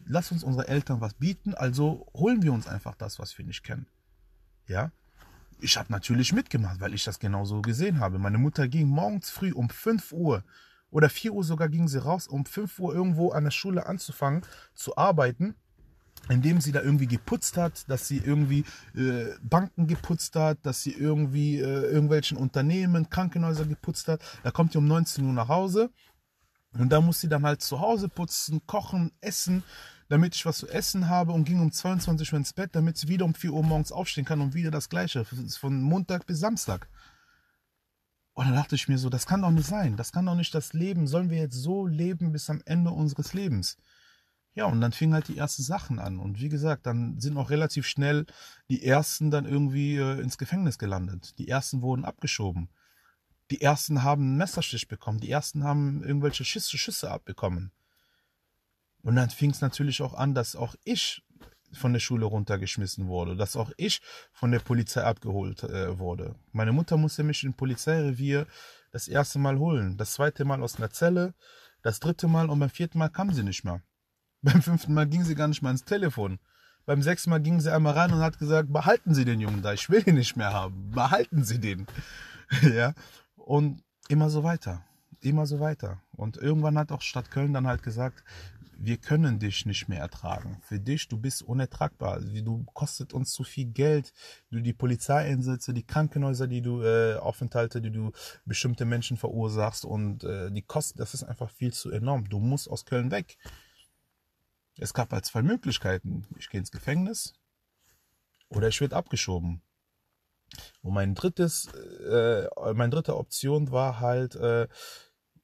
[0.08, 3.64] lass uns unsere Eltern was bieten, also holen wir uns einfach das, was wir nicht
[3.64, 3.86] kennen.
[4.66, 4.92] Ja,
[5.62, 8.20] ich habe natürlich mitgemacht, weil ich das genauso gesehen habe.
[8.20, 10.44] Meine Mutter ging morgens früh um 5 Uhr
[10.90, 14.42] oder 4 Uhr sogar ging sie raus, um 5 Uhr irgendwo an der Schule anzufangen
[14.74, 15.56] zu arbeiten,
[16.30, 20.94] indem sie da irgendwie geputzt hat, dass sie irgendwie äh, Banken geputzt hat, dass sie
[20.94, 24.22] irgendwie äh, irgendwelchen Unternehmen, Krankenhäuser geputzt hat.
[24.44, 25.92] Da kommt sie um 19 Uhr nach Hause
[26.78, 29.64] und da muss sie dann halt zu Hause putzen, kochen, essen
[30.12, 33.08] damit ich was zu essen habe und ging um 22 Uhr ins Bett, damit sie
[33.08, 36.90] wieder um 4 Uhr morgens aufstehen kann und wieder das Gleiche, von Montag bis Samstag.
[38.34, 39.96] Und dann dachte ich mir so, das kann doch nicht sein.
[39.96, 41.08] Das kann doch nicht das Leben.
[41.08, 43.78] Sollen wir jetzt so leben bis am Ende unseres Lebens?
[44.54, 46.20] Ja, und dann fingen halt die ersten Sachen an.
[46.20, 48.26] Und wie gesagt, dann sind auch relativ schnell
[48.70, 51.38] die ersten dann irgendwie äh, ins Gefängnis gelandet.
[51.40, 52.68] Die ersten wurden abgeschoben.
[53.50, 55.22] Die ersten haben einen Messerstich bekommen.
[55.22, 57.72] Die ersten haben irgendwelche Schüsse, Schüsse abbekommen.
[59.04, 61.24] Und dann fing es natürlich auch an, dass auch ich
[61.74, 64.02] von der Schule runtergeschmissen wurde, dass auch ich
[64.34, 66.36] von der Polizei abgeholt äh, wurde.
[66.52, 68.46] Meine Mutter musste mich im Polizeirevier
[68.92, 71.34] das erste Mal holen, das zweite Mal aus einer Zelle,
[71.82, 73.82] das dritte Mal und beim vierten Mal kam sie nicht mehr.
[74.44, 76.40] Beim fünften Mal ging sie gar nicht mehr ins Telefon.
[76.88, 79.72] Beim sechsten Mal ging sie einmal rein und hat gesagt, behalten Sie den Jungen da,
[79.72, 81.86] ich will ihn nicht mehr haben, behalten Sie den.
[82.74, 82.96] ja,
[83.36, 84.84] und immer so weiter,
[85.20, 86.02] immer so weiter.
[86.12, 88.24] Und irgendwann hat auch Stadt Köln dann halt gesagt,
[88.84, 90.60] wir können dich nicht mehr ertragen.
[90.64, 92.20] Für dich, du bist unertragbar.
[92.20, 94.12] Du kostet uns zu viel Geld.
[94.50, 98.12] Du die Polizeieinsätze, die Krankenhäuser, die du äh, Aufenthalte, die du
[98.46, 102.28] bestimmte Menschen verursachst und äh, die Kosten, das ist einfach viel zu enorm.
[102.28, 103.38] Du musst aus Köln weg.
[104.78, 106.26] Es gab halt zwei Möglichkeiten.
[106.38, 107.34] Ich gehe ins Gefängnis
[108.50, 109.62] oder ich werde abgeschoben.
[110.82, 114.68] Und mein drittes, äh, meine dritte Option war halt äh,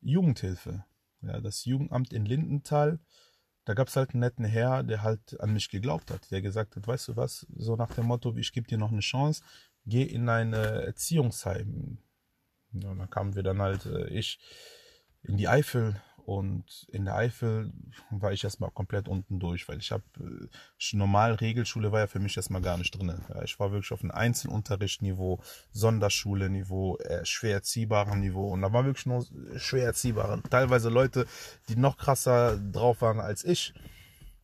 [0.01, 0.85] Jugendhilfe.
[1.21, 2.99] Ja, das Jugendamt in Lindenthal.
[3.67, 6.77] Da gab es halt einen netten Herr, der halt an mich geglaubt hat, der gesagt
[6.77, 9.43] hat, weißt du was, so nach dem Motto, ich gebe dir noch eine Chance,
[9.85, 11.97] geh in ein Erziehungsheim.
[12.71, 14.39] Ja, und dann kamen wir dann halt, äh, ich
[15.21, 17.71] in die Eifel und in der Eifel
[18.09, 20.47] war ich erstmal komplett unten durch, weil ich habe äh,
[20.91, 23.21] normal Regelschule war ja für mich erstmal gar nicht drin.
[23.45, 25.39] Ich war wirklich auf einem Einzelunterrichtniveau,
[25.71, 30.43] Sonderschule-Niveau, äh, schwer erziehbaren Niveau und da war wirklich nur schwer erziehbare.
[30.49, 31.27] Teilweise Leute,
[31.69, 33.73] die noch krasser drauf waren als ich.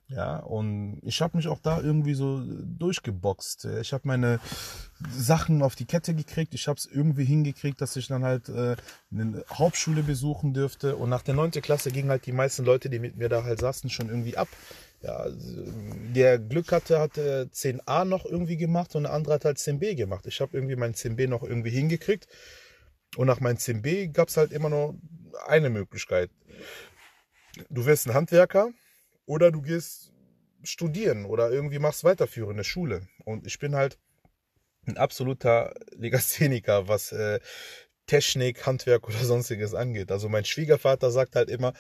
[0.09, 3.65] Ja, und ich habe mich auch da irgendwie so durchgeboxt.
[3.81, 4.39] Ich habe meine
[5.09, 6.53] Sachen auf die Kette gekriegt.
[6.53, 8.75] Ich habe es irgendwie hingekriegt, dass ich dann halt äh,
[9.11, 10.97] eine Hauptschule besuchen dürfte.
[10.97, 11.51] Und nach der 9.
[11.51, 14.49] Klasse gingen halt die meisten Leute, die mit mir da halt saßen, schon irgendwie ab.
[15.01, 15.25] Ja,
[16.13, 20.25] der Glück hatte, hatte 10a noch irgendwie gemacht und der andere hat halt 10b gemacht.
[20.27, 22.27] Ich habe irgendwie mein 10b noch irgendwie hingekriegt.
[23.15, 24.97] Und nach meinem 10b gab es halt immer nur
[25.47, 26.29] eine Möglichkeit.
[27.69, 28.69] Du wirst ein Handwerker
[29.25, 30.11] oder du gehst
[30.63, 33.07] studieren oder irgendwie machst weiterführende Schule.
[33.25, 33.97] Und ich bin halt
[34.85, 37.39] ein absoluter Legastheniker, was äh,
[38.07, 40.11] Technik, Handwerk oder sonstiges angeht.
[40.11, 41.73] Also mein Schwiegervater sagt halt immer,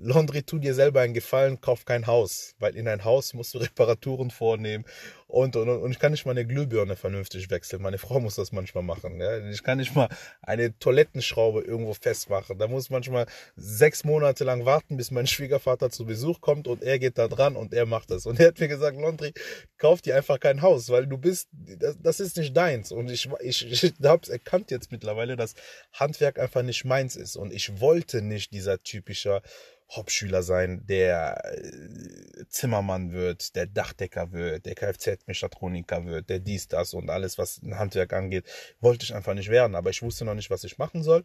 [0.00, 3.58] Laundry, tu dir selber einen Gefallen, kauf kein Haus, weil in ein Haus musst du
[3.58, 4.84] Reparaturen vornehmen
[5.28, 7.82] und, und, und ich kann nicht mal eine Glühbirne vernünftig wechseln.
[7.82, 9.20] Meine Frau muss das manchmal machen.
[9.20, 9.46] Ja?
[9.50, 10.08] Ich kann nicht mal
[10.40, 12.58] eine Toilettenschraube irgendwo festmachen.
[12.58, 16.98] Da muss manchmal sechs Monate lang warten, bis mein Schwiegervater zu Besuch kommt und er
[16.98, 18.24] geht da dran und er macht das.
[18.24, 19.34] Und er hat mir gesagt, Laundry,
[19.76, 22.90] kauf dir einfach kein Haus, weil du bist, das, das ist nicht deins.
[22.90, 25.52] Und ich, ich, ich habe es erkannt jetzt mittlerweile, dass
[25.92, 27.36] Handwerk einfach nicht meins ist.
[27.36, 29.42] Und ich wollte nicht dieser typischer
[29.90, 34.74] Hauptschüler sein, der äh, Zimmermann wird, der Dachdecker wird, der
[35.18, 38.44] Kfz-Mechatroniker wird, der dies, das und alles, was ein Handwerk angeht,
[38.80, 39.74] wollte ich einfach nicht werden.
[39.74, 41.24] Aber ich wusste noch nicht, was ich machen soll.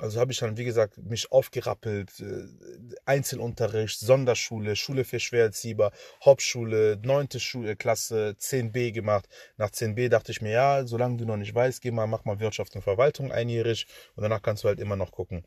[0.00, 2.44] Also habe ich dann, wie gesagt, mich aufgerappelt, äh,
[3.04, 5.90] Einzelunterricht, Sonderschule, Schule für Schwererzieher,
[6.24, 9.28] Hauptschule, neunte Schulklasse, 10b gemacht.
[9.56, 12.38] Nach 10b dachte ich mir, ja, solange du noch nicht weißt, geh mal, mach mal
[12.38, 15.44] Wirtschaft und Verwaltung einjährig und danach kannst du halt immer noch gucken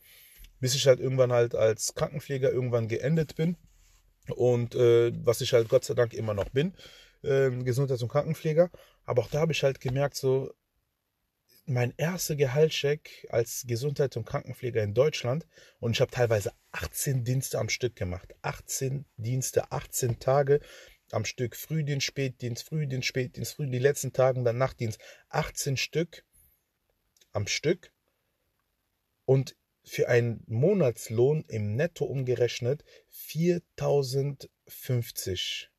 [0.62, 3.58] bis ich halt irgendwann halt als Krankenpfleger irgendwann geendet bin.
[4.30, 6.74] Und äh, was ich halt Gott sei Dank immer noch bin,
[7.24, 8.70] äh, Gesundheits- und Krankenpfleger.
[9.06, 10.52] Aber auch da habe ich halt gemerkt, so
[11.66, 15.48] mein erster Gehaltscheck als Gesundheits- und Krankenpfleger in Deutschland
[15.80, 18.34] und ich habe teilweise 18 Dienste am Stück gemacht.
[18.42, 20.60] 18 Dienste, 18 Tage
[21.12, 21.56] am Stück.
[21.56, 25.00] Frühdienst, Spätdienst, Frühdienst, Spätdienst, Frühdienst, die letzten Tage, dann Nachtdienst.
[25.30, 26.26] 18 Stück
[27.32, 27.94] am Stück.
[29.26, 35.71] Und für einen Monatslohn im Netto umgerechnet 4050.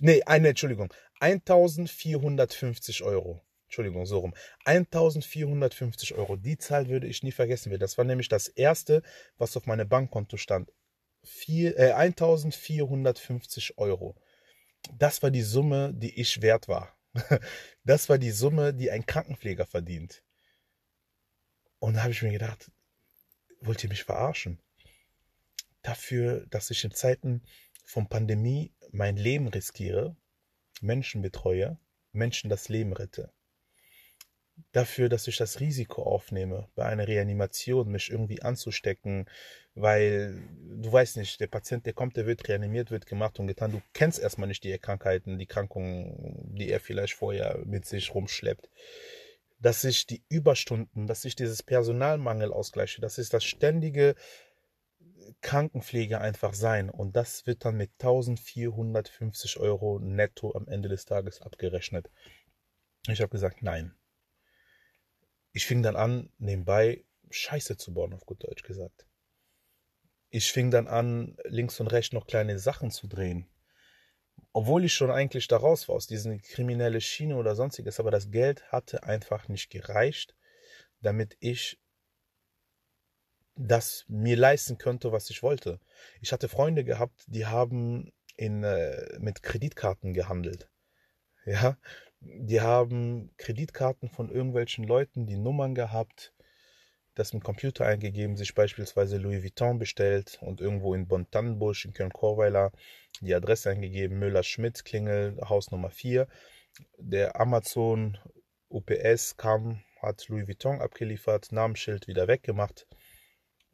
[0.00, 3.42] Nee, eine Entschuldigung, 1450 Euro.
[3.66, 4.34] Entschuldigung, so rum.
[4.64, 6.36] 1450 Euro.
[6.36, 7.76] Die Zahl würde ich nie vergessen.
[7.78, 9.02] Das war nämlich das erste,
[9.38, 10.70] was auf meinem Bankkonto stand.
[11.24, 14.14] Vier, äh, 1450 Euro.
[14.98, 16.96] Das war die Summe, die ich wert war.
[17.84, 20.22] Das war die Summe, die ein Krankenpfleger verdient.
[21.78, 22.70] Und da habe ich mir gedacht,
[23.60, 24.60] wollt ihr mich verarschen?
[25.82, 27.42] Dafür, dass ich in Zeiten
[27.84, 30.16] von Pandemie mein Leben riskiere,
[30.80, 31.78] Menschen betreue,
[32.12, 33.32] Menschen das Leben rette.
[34.72, 39.28] Dafür, dass ich das Risiko aufnehme, bei einer Reanimation mich irgendwie anzustecken,
[39.74, 43.72] weil du weißt nicht, der Patient, der kommt, der wird reanimiert, wird gemacht und getan.
[43.72, 48.68] Du kennst erstmal nicht die Krankheiten, die Krankungen, die er vielleicht vorher mit sich rumschleppt
[49.62, 54.16] dass ich die Überstunden, dass ich dieses Personalmangel ausgleiche, dass ich das ständige
[55.40, 56.90] Krankenpflege einfach sein.
[56.90, 62.10] Und das wird dann mit 1450 Euro netto am Ende des Tages abgerechnet.
[63.08, 63.94] Ich habe gesagt, nein.
[65.52, 69.06] Ich fing dann an, nebenbei Scheiße zu bauen, auf gut Deutsch gesagt.
[70.30, 73.48] Ich fing dann an, links und rechts noch kleine Sachen zu drehen.
[74.54, 78.30] Obwohl ich schon eigentlich da raus war aus diesen kriminelle Schiene oder sonstiges, aber das
[78.30, 80.34] Geld hatte einfach nicht gereicht,
[81.00, 81.81] damit ich
[83.56, 85.78] das mir leisten könnte, was ich wollte.
[86.20, 90.68] Ich hatte Freunde gehabt, die haben in, äh, mit Kreditkarten gehandelt.
[91.44, 91.76] Ja,
[92.20, 96.32] die haben Kreditkarten von irgendwelchen Leuten, die Nummern gehabt,
[97.14, 102.72] das mit Computer eingegeben, sich beispielsweise Louis Vuitton bestellt und irgendwo in Bonn-Tannenbusch in Köln-Korweiler
[103.20, 106.26] die Adresse eingegeben, Müller-Schmidt, Klingel, Haus Nummer 4.
[106.96, 108.16] Der Amazon
[108.70, 112.86] UPS kam, hat Louis Vuitton abgeliefert, Namensschild wieder weggemacht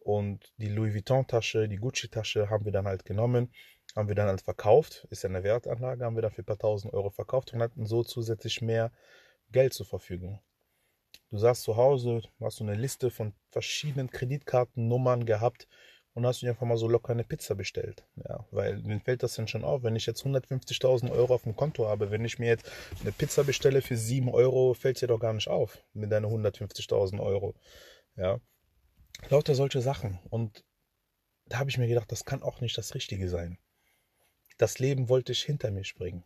[0.08, 3.52] und die Louis Vuitton-Tasche, die Gucci-Tasche haben wir dann halt genommen,
[3.94, 6.56] haben wir dann halt verkauft, ist ja eine Wertanlage, haben wir dann für ein paar
[6.56, 8.90] tausend Euro verkauft und hatten so zusätzlich mehr
[9.52, 10.40] Geld zur Verfügung.
[11.30, 15.68] Du saßt zu Hause, hast so eine Liste von verschiedenen Kreditkartennummern gehabt
[16.14, 18.06] und hast dir einfach mal so locker eine Pizza bestellt.
[18.16, 21.54] Ja, weil mir fällt das denn schon auf, wenn ich jetzt 150.000 Euro auf dem
[21.54, 25.08] Konto habe, wenn ich mir jetzt eine Pizza bestelle für 7 Euro, fällt es dir
[25.08, 27.54] doch gar nicht auf mit deinen 150.000 Euro.
[28.16, 28.40] Ja,
[29.28, 30.18] lauter solche Sachen.
[30.30, 30.64] Und
[31.46, 33.58] da habe ich mir gedacht, das kann auch nicht das Richtige sein.
[34.58, 36.24] Das Leben wollte ich hinter mir springen.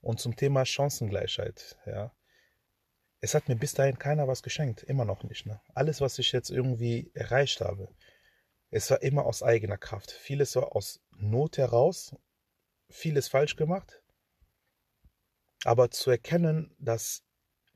[0.00, 2.12] Und zum Thema Chancengleichheit, ja.
[3.20, 5.46] Es hat mir bis dahin keiner was geschenkt, immer noch nicht.
[5.46, 5.60] Ne?
[5.74, 7.88] Alles, was ich jetzt irgendwie erreicht habe,
[8.70, 10.10] es war immer aus eigener Kraft.
[10.10, 12.16] Vieles war aus Not heraus,
[12.88, 14.02] vieles falsch gemacht.
[15.62, 17.22] Aber zu erkennen, dass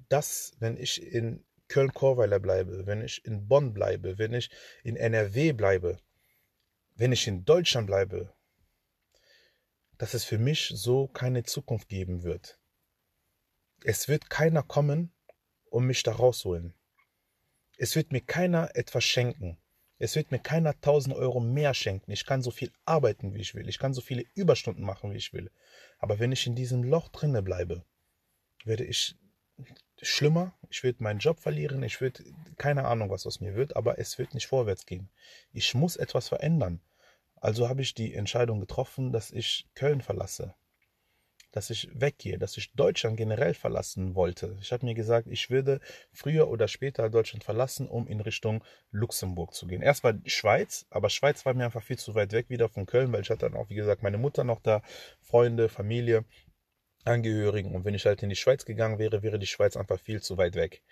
[0.09, 4.51] das, wenn ich in Köln-Korweiler bleibe, wenn ich in Bonn bleibe, wenn ich
[4.85, 5.99] in NRW bleibe,
[6.95, 8.33] wenn ich in Deutschland bleibe,
[9.99, 12.59] dass es für mich so keine Zukunft geben wird.
[13.85, 15.13] Es wird keiner kommen
[15.71, 16.75] und mich da rausholen.
[17.79, 19.59] Es wird mir keiner etwas schenken.
[19.99, 22.11] Es wird mir keiner 1000 Euro mehr schenken.
[22.11, 23.69] Ich kann so viel arbeiten, wie ich will.
[23.69, 25.51] Ich kann so viele Überstunden machen, wie ich will.
[25.99, 27.85] Aber wenn ich in diesem Loch drinne bleibe,
[28.65, 29.17] werde ich
[30.03, 30.55] schlimmer.
[30.71, 31.83] Ich würde meinen Job verlieren.
[31.83, 32.25] Ich würde
[32.57, 33.77] keine Ahnung, was aus mir wird.
[33.77, 35.09] Aber es wird nicht vorwärts gehen.
[35.53, 36.81] Ich muss etwas verändern.
[37.37, 40.55] Also habe ich die Entscheidung getroffen, dass ich Köln verlasse
[41.57, 44.59] dass ich weggehe, dass ich Deutschland generell verlassen wollte.
[44.61, 45.81] Ich habe mir gesagt, ich würde
[46.13, 49.81] früher oder später Deutschland verlassen, um in Richtung Luxemburg zu gehen.
[49.81, 53.23] Erstmal Schweiz, aber Schweiz war mir einfach viel zu weit weg wieder von Köln, weil
[53.23, 54.83] ich hatte dann auch, wie gesagt, meine Mutter noch da,
[55.23, 56.27] Freunde, Familie,
[57.07, 57.75] Angehörigen.
[57.75, 60.37] Und wenn ich halt in die Schweiz gegangen wäre, wäre die Schweiz einfach viel zu
[60.37, 60.83] weit weg.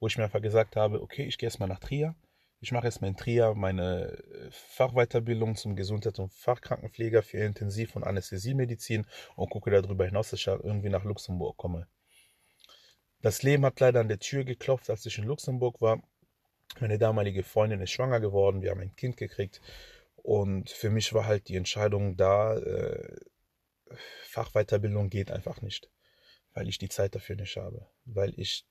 [0.00, 2.14] Wo ich mir einfach gesagt habe, okay, ich gehe erstmal nach Trier
[2.60, 8.04] ich mache jetzt in Trier meine äh, Fachweiterbildung zum Gesundheits- und Fachkrankenpfleger für Intensiv- und
[8.04, 9.06] Anästhesiemedizin
[9.36, 11.86] und gucke darüber hinaus, dass ich irgendwie nach Luxemburg komme.
[13.20, 16.02] Das Leben hat leider an der Tür geklopft, als ich in Luxemburg war.
[16.80, 19.60] Meine damalige Freundin ist schwanger geworden, wir haben ein Kind gekriegt
[20.16, 23.16] und für mich war halt die Entscheidung da, äh,
[24.24, 25.90] Fachweiterbildung geht einfach nicht,
[26.54, 28.66] weil ich die Zeit dafür nicht habe, weil ich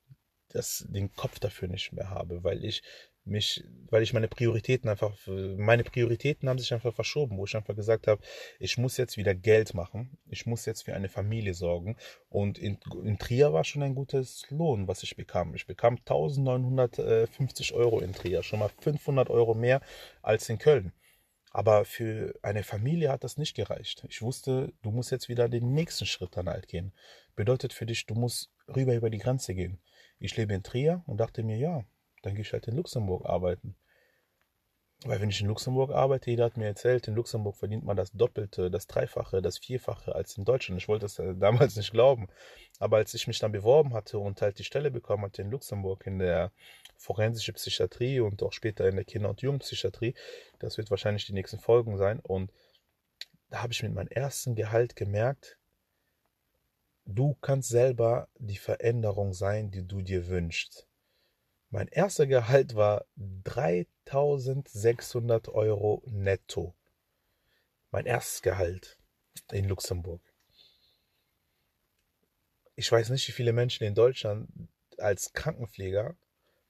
[0.50, 2.82] das, den Kopf dafür nicht mehr habe, weil ich
[3.28, 7.76] mich, weil ich meine Prioritäten einfach, meine Prioritäten haben sich einfach verschoben, wo ich einfach
[7.76, 8.22] gesagt habe,
[8.60, 11.98] ich muss jetzt wieder Geld machen, ich muss jetzt für eine Familie sorgen
[12.30, 15.54] und in, in Trier war schon ein gutes Lohn, was ich bekam.
[15.56, 19.82] Ich bekam 1950 Euro in Trier, schon mal 500 Euro mehr
[20.22, 20.94] als in Köln.
[21.52, 24.06] Aber für eine Familie hat das nicht gereicht.
[24.10, 26.94] Ich wusste, du musst jetzt wieder den nächsten Schritt dann halt gehen.
[27.36, 29.80] Bedeutet für dich, du musst rüber über die Grenze gehen.
[30.20, 31.84] Ich lebe in Trier und dachte mir, ja,
[32.22, 33.76] dann gehe ich halt in Luxemburg arbeiten.
[35.06, 38.12] Weil wenn ich in Luxemburg arbeite, jeder hat mir erzählt, in Luxemburg verdient man das
[38.12, 40.82] Doppelte, das Dreifache, das Vierfache als in Deutschland.
[40.82, 42.28] Ich wollte das damals nicht glauben.
[42.80, 46.08] Aber als ich mich dann beworben hatte und halt die Stelle bekommen hatte in Luxemburg
[46.08, 46.52] in der
[46.98, 50.16] forensische Psychiatrie und auch später in der Kinder- und Jugendpsychiatrie,
[50.58, 52.20] das wird wahrscheinlich die nächsten Folgen sein.
[52.20, 52.52] Und
[53.50, 55.60] da habe ich mit meinem ersten Gehalt gemerkt,
[57.06, 60.87] du kannst selber die Veränderung sein, die du dir wünschst.
[61.70, 66.74] Mein erster Gehalt war 3600 Euro netto.
[67.92, 68.98] Mein erstes Gehalt
[69.52, 70.22] in Luxemburg.
[72.76, 74.50] Ich weiß nicht, wie viele Menschen in Deutschland
[74.98, 76.16] als Krankenpfleger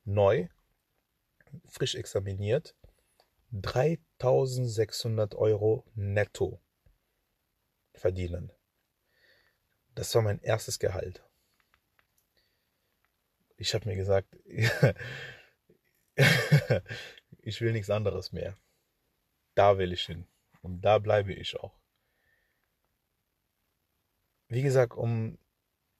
[0.04, 0.48] neu,
[1.66, 2.76] frisch examiniert,
[3.52, 6.60] 3600 Euro netto
[7.94, 8.52] verdienen.
[9.94, 11.27] Das war mein erstes Gehalt.
[13.58, 14.36] Ich habe mir gesagt,
[17.42, 18.56] ich will nichts anderes mehr.
[19.56, 20.28] Da will ich hin.
[20.62, 21.78] Und da bleibe ich auch.
[24.48, 25.38] Wie gesagt, um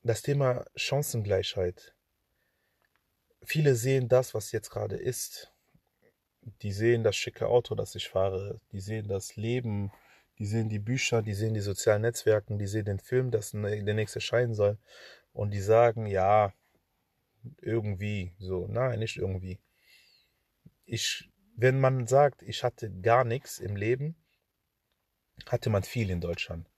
[0.04, 1.94] das Thema Chancengleichheit.
[3.44, 5.52] Viele sehen das, was jetzt gerade ist.
[6.62, 8.62] Die sehen das schicke Auto, das ich fahre.
[8.72, 9.92] Die sehen das Leben.
[10.38, 11.22] Die sehen die Bücher.
[11.22, 12.56] Die sehen die sozialen Netzwerke.
[12.56, 14.78] Die sehen den Film, das der nächste erscheinen soll.
[15.34, 16.54] Und die sagen, ja,
[17.62, 18.68] irgendwie so.
[18.68, 19.60] Nein, nicht irgendwie.
[20.86, 24.16] Ich, wenn man sagt, ich hatte gar nichts im Leben,
[25.46, 26.70] hatte man viel in Deutschland.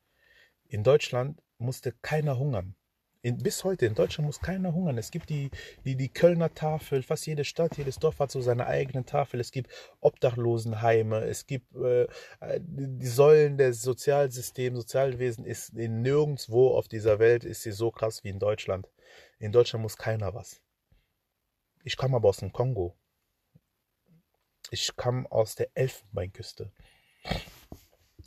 [0.67, 2.75] In Deutschland musste keiner hungern.
[3.21, 4.97] In, bis heute in Deutschland muss keiner hungern.
[4.97, 5.51] Es gibt die,
[5.83, 9.41] die, die Kölner Tafel, fast jede Stadt, jedes Dorf hat so seine eigene Tafel.
[9.41, 12.07] Es gibt Obdachlosenheime, es gibt äh,
[12.61, 18.23] die Säulen des Sozialsystems, Sozialwesen ist in nirgendwo auf dieser Welt ist sie so krass
[18.23, 18.87] wie in Deutschland.
[19.39, 20.61] In Deutschland muss keiner was.
[21.83, 22.97] Ich komme aber aus dem Kongo.
[24.69, 26.71] Ich kam aus der Elfenbeinküste.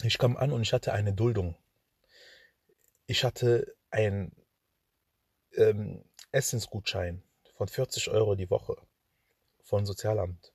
[0.03, 1.57] Ich kam an und ich hatte eine Duldung.
[3.07, 4.35] Ich hatte einen
[5.55, 7.23] ähm, Essensgutschein
[7.57, 8.77] von 40 Euro die Woche
[9.63, 10.55] von Sozialamt.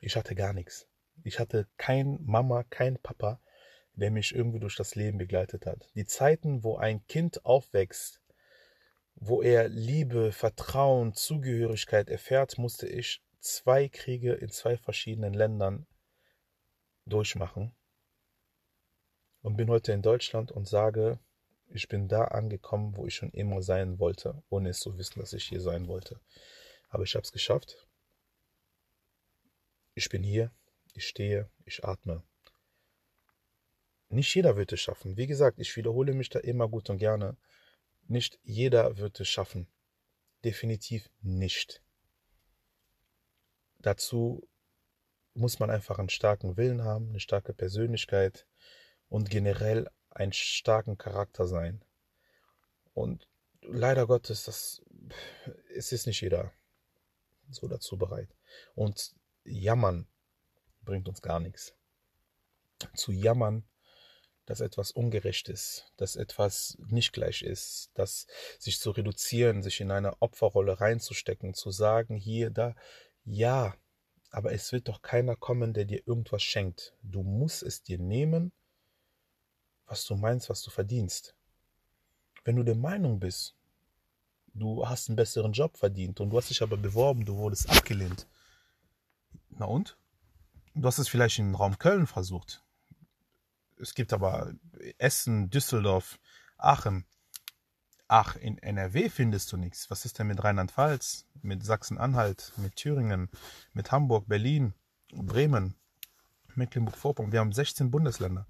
[0.00, 0.88] Ich hatte gar nichts.
[1.24, 3.38] Ich hatte kein Mama, kein Papa,
[3.92, 5.90] der mich irgendwie durch das Leben begleitet hat.
[5.94, 8.21] Die Zeiten, wo ein Kind aufwächst,
[9.14, 15.86] wo er Liebe, Vertrauen, Zugehörigkeit erfährt, musste ich zwei Kriege in zwei verschiedenen Ländern
[17.06, 17.74] durchmachen
[19.42, 21.18] und bin heute in Deutschland und sage,
[21.68, 25.32] ich bin da angekommen, wo ich schon immer sein wollte, ohne es zu wissen, dass
[25.32, 26.20] ich hier sein wollte.
[26.90, 27.86] Aber ich habe es geschafft.
[29.94, 30.50] Ich bin hier,
[30.94, 32.22] ich stehe, ich atme.
[34.10, 35.16] Nicht jeder wird es schaffen.
[35.16, 37.36] Wie gesagt, ich wiederhole mich da immer gut und gerne.
[38.08, 39.68] Nicht jeder wird es schaffen.
[40.44, 41.82] Definitiv nicht.
[43.78, 44.48] Dazu
[45.34, 48.46] muss man einfach einen starken Willen haben, eine starke Persönlichkeit
[49.08, 51.84] und generell einen starken Charakter sein.
[52.92, 53.28] Und
[53.62, 54.82] leider Gottes, das,
[55.74, 56.52] es ist nicht jeder
[57.50, 58.34] so dazu bereit.
[58.74, 60.06] Und jammern
[60.82, 61.74] bringt uns gar nichts.
[62.94, 63.64] Zu jammern,
[64.46, 68.26] dass etwas ungerecht ist, dass etwas nicht gleich ist, dass
[68.58, 72.74] sich zu reduzieren, sich in eine Opferrolle reinzustecken, zu sagen, hier, da,
[73.24, 73.74] ja,
[74.30, 76.94] aber es wird doch keiner kommen, der dir irgendwas schenkt.
[77.02, 78.52] Du musst es dir nehmen
[79.92, 81.34] was du meinst, was du verdienst.
[82.44, 83.54] Wenn du der Meinung bist,
[84.54, 88.26] du hast einen besseren Job verdient und du hast dich aber beworben, du wurdest abgelehnt.
[89.50, 89.98] Na und?
[90.74, 92.64] Du hast es vielleicht im Raum Köln versucht.
[93.78, 94.52] Es gibt aber
[94.98, 96.18] Essen, Düsseldorf,
[96.58, 97.06] Aachen.
[98.08, 99.90] Ach, in NRW findest du nichts.
[99.90, 103.30] Was ist denn mit Rheinland-Pfalz, mit Sachsen-Anhalt, mit Thüringen,
[103.72, 104.74] mit Hamburg, Berlin,
[105.12, 105.74] Bremen,
[106.54, 107.32] Mecklenburg-Vorpommern?
[107.32, 108.46] Wir haben 16 Bundesländer.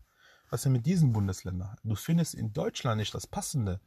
[0.51, 1.77] Was ist denn mit diesen Bundesländern?
[1.83, 3.81] Du findest in Deutschland nicht das Passende.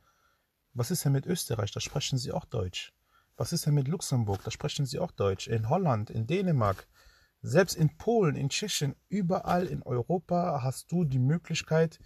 [0.74, 1.72] Was ist denn mit Österreich?
[1.72, 2.94] Da sprechen sie auch Deutsch.
[3.38, 4.44] Was ist denn mit Luxemburg?
[4.44, 5.48] Da sprechen sie auch Deutsch.
[5.48, 6.88] In Holland, in Dänemark,
[7.46, 12.00] selbst in Polen, in Tschechien, überall in Europa hast du die Möglichkeit,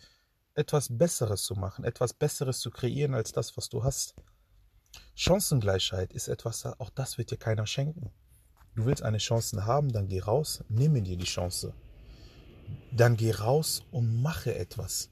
[0.53, 4.15] etwas Besseres zu machen, etwas Besseres zu kreieren als das, was du hast.
[5.15, 8.11] Chancengleichheit ist etwas, auch das wird dir keiner schenken.
[8.75, 11.73] Du willst eine Chance haben, dann geh raus, nimm dir die Chance
[12.91, 15.09] dann geh raus und mache etwas.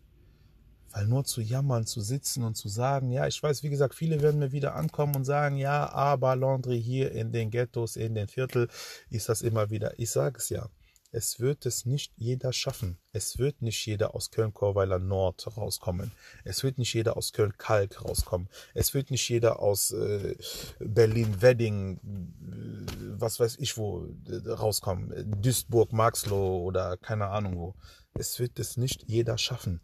[0.91, 4.21] Weil nur zu jammern, zu sitzen und zu sagen, ja, ich weiß, wie gesagt, viele
[4.21, 8.27] werden mir wieder ankommen und sagen, ja, aber Laundry hier in den Ghettos, in den
[8.27, 8.67] Viertel
[9.09, 9.99] ist das immer wieder.
[9.99, 10.69] Ich sage es ja.
[11.11, 12.97] Es wird es nicht jeder schaffen.
[13.13, 16.11] Es wird nicht jeder aus Köln-Korweiler Nord rauskommen.
[16.43, 18.49] Es wird nicht jeder aus Köln-Kalk rauskommen.
[18.73, 20.35] Es wird nicht jeder aus äh,
[20.79, 25.41] Berlin-Wedding, äh, was weiß ich wo, äh, rauskommen.
[25.41, 27.75] Duisburg, Marxloh oder keine Ahnung wo.
[28.13, 29.79] Es wird es nicht jeder schaffen.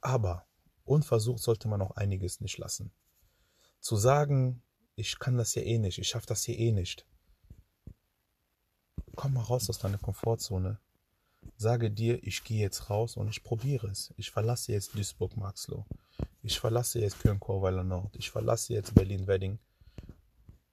[0.00, 0.46] Aber
[0.84, 2.92] unversucht sollte man auch einiges nicht lassen.
[3.80, 4.62] Zu sagen,
[4.96, 7.06] ich kann das hier eh nicht, ich schaffe das hier eh nicht
[9.18, 10.78] komm mal raus aus deiner Komfortzone.
[11.56, 14.14] Sage dir, ich gehe jetzt raus und ich probiere es.
[14.16, 15.84] Ich verlasse jetzt Duisburg-Marxloh.
[16.42, 18.14] Ich verlasse jetzt Köln-Korweiler Nord.
[18.16, 19.58] Ich verlasse jetzt Berlin-Wedding.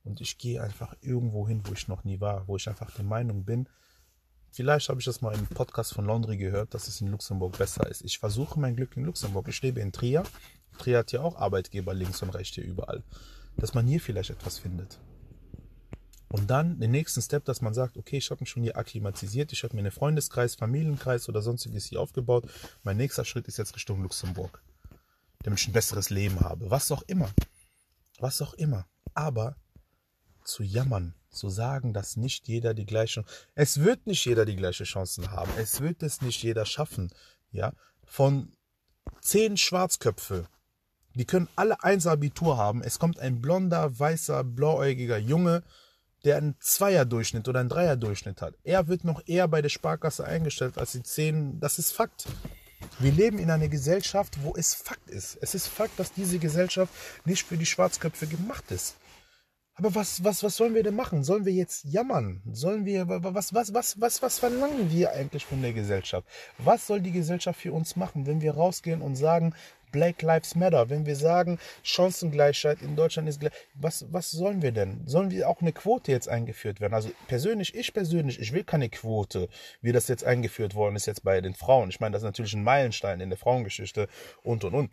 [0.03, 3.03] Und ich gehe einfach irgendwo hin, wo ich noch nie war, wo ich einfach der
[3.03, 3.67] Meinung bin,
[4.55, 7.87] vielleicht habe ich das mal im Podcast von Laundry gehört, dass es in Luxemburg besser
[7.89, 8.03] ist.
[8.03, 9.47] Ich versuche mein Glück in Luxemburg.
[9.49, 10.23] Ich lebe in Trier.
[10.77, 13.03] Trier hat ja auch Arbeitgeber links und rechts hier überall.
[13.57, 14.99] Dass man hier vielleicht etwas findet.
[16.29, 19.53] Und dann den nächsten Step, dass man sagt, okay, ich habe mich schon hier akklimatisiert,
[19.53, 22.49] ich habe mir einen Freundeskreis, Familienkreis oder sonstiges hier aufgebaut.
[22.83, 24.61] Mein nächster Schritt ist jetzt Richtung Luxemburg,
[25.43, 26.69] damit ich ein besseres Leben habe.
[26.69, 27.29] Was auch immer.
[28.19, 28.87] Was auch immer.
[29.13, 29.55] Aber
[30.45, 33.25] zu jammern, zu sagen, dass nicht jeder die gleiche,
[33.55, 37.11] es wird nicht jeder die gleiche Chancen haben, es wird es nicht jeder schaffen,
[37.51, 37.73] ja,
[38.05, 38.53] von
[39.21, 40.47] zehn Schwarzköpfe,
[41.15, 45.63] die können alle eins Abitur haben, es kommt ein blonder, weißer, blauäugiger Junge,
[46.23, 48.55] der einen Zweierdurchschnitt oder einen Dreierdurchschnitt hat.
[48.63, 52.25] Er wird noch eher bei der Sparkasse eingestellt als die zehn, das ist Fakt.
[52.99, 55.37] Wir leben in einer Gesellschaft, wo es Fakt ist.
[55.41, 56.91] Es ist Fakt, dass diese Gesellschaft
[57.25, 58.95] nicht für die Schwarzköpfe gemacht ist.
[59.77, 61.25] Aber was, was, was sollen wir denn machen?
[61.25, 62.41] Sollen wir jetzt jammern?
[62.49, 66.25] Sollen wir, was, was, was, was, was verlangen wir eigentlich von der Gesellschaft?
[66.57, 69.53] Was soll die Gesellschaft für uns machen, wenn wir rausgehen und sagen,
[69.95, 74.73] Black Lives Matter, wenn wir sagen, Chancengleichheit in Deutschland ist gleich, was, was sollen wir
[74.73, 75.01] denn?
[75.05, 76.93] Sollen wir auch eine Quote jetzt eingeführt werden?
[76.93, 79.47] Also persönlich, ich persönlich, ich will keine Quote,
[79.81, 81.89] wie das jetzt eingeführt worden ist jetzt bei den Frauen.
[81.89, 84.09] Ich meine, das ist natürlich ein Meilenstein in der Frauengeschichte
[84.43, 84.91] und und und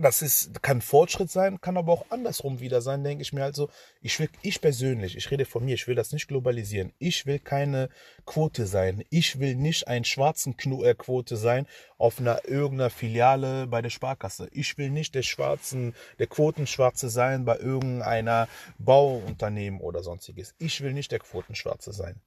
[0.00, 3.54] das ist, kann Fortschritt sein, kann aber auch andersrum wieder sein, denke ich mir halt
[3.54, 3.68] so,
[4.00, 6.92] ich will, ich persönlich, ich rede von mir, ich will das nicht globalisieren.
[6.98, 7.88] Ich will keine
[8.26, 9.04] Quote sein.
[9.10, 11.66] Ich will nicht ein schwarzen Knu äh, Quote sein
[11.98, 14.48] auf einer irgendeiner Filiale bei der Sparkasse.
[14.52, 20.54] Ich will nicht der schwarzen, der Quotenschwarze sein bei irgendeiner Bauunternehmen oder sonstiges.
[20.58, 22.20] Ich will nicht der Quotenschwarze sein.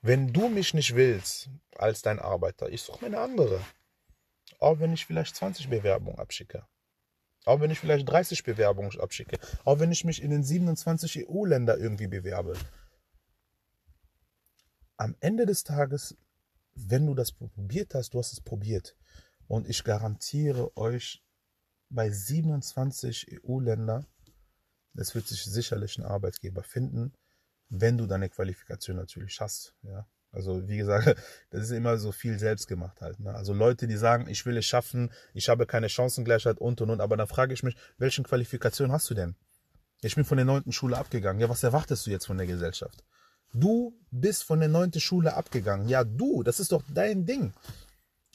[0.00, 3.60] Wenn du mich nicht willst als dein Arbeiter, ich suche mir eine andere.
[4.62, 6.64] Auch wenn ich vielleicht 20 Bewerbungen abschicke.
[7.44, 9.40] Auch wenn ich vielleicht 30 Bewerbungen abschicke.
[9.64, 12.54] Auch wenn ich mich in den 27 EU-Länder irgendwie bewerbe.
[14.96, 16.16] Am Ende des Tages,
[16.74, 18.96] wenn du das probiert hast, du hast es probiert.
[19.48, 21.24] Und ich garantiere euch,
[21.88, 24.06] bei 27 EU-Ländern,
[24.94, 27.12] es wird sich sicherlich ein Arbeitgeber finden,
[27.68, 29.74] wenn du deine Qualifikation natürlich hast.
[29.82, 30.06] Ja.
[30.32, 31.06] Also wie gesagt,
[31.50, 33.20] das ist immer so viel selbst gemacht halt.
[33.20, 33.34] Ne?
[33.34, 37.00] Also Leute, die sagen, ich will es schaffen, ich habe keine Chancengleichheit und und und,
[37.00, 39.36] aber dann frage ich mich, welche Qualifikation hast du denn?
[40.00, 41.40] Ich bin von der neunten Schule abgegangen.
[41.40, 43.04] Ja, was erwartest du jetzt von der Gesellschaft?
[43.54, 45.88] Du bist von der neunten Schule abgegangen.
[45.88, 47.52] Ja, du, das ist doch dein Ding.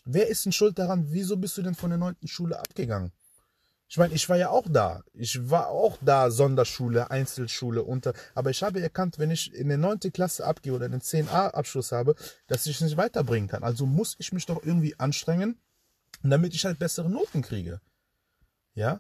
[0.06, 1.12] Wer ist denn schuld daran?
[1.12, 3.12] Wieso bist du denn von der neunten Schule abgegangen?
[3.90, 5.04] Ich meine, ich war ja auch da.
[5.14, 8.14] Ich war auch da, Sonderschule, Einzelschule, unter.
[8.36, 10.00] Aber ich habe erkannt, wenn ich in der 9.
[10.12, 12.16] Klasse abgehe oder den 10a Abschluss habe,
[12.48, 13.64] dass ich es nicht weiterbringen kann.
[13.64, 15.62] Also muss ich mich doch irgendwie anstrengen,
[16.22, 17.80] damit ich halt bessere Noten kriege.
[18.74, 19.00] Ja?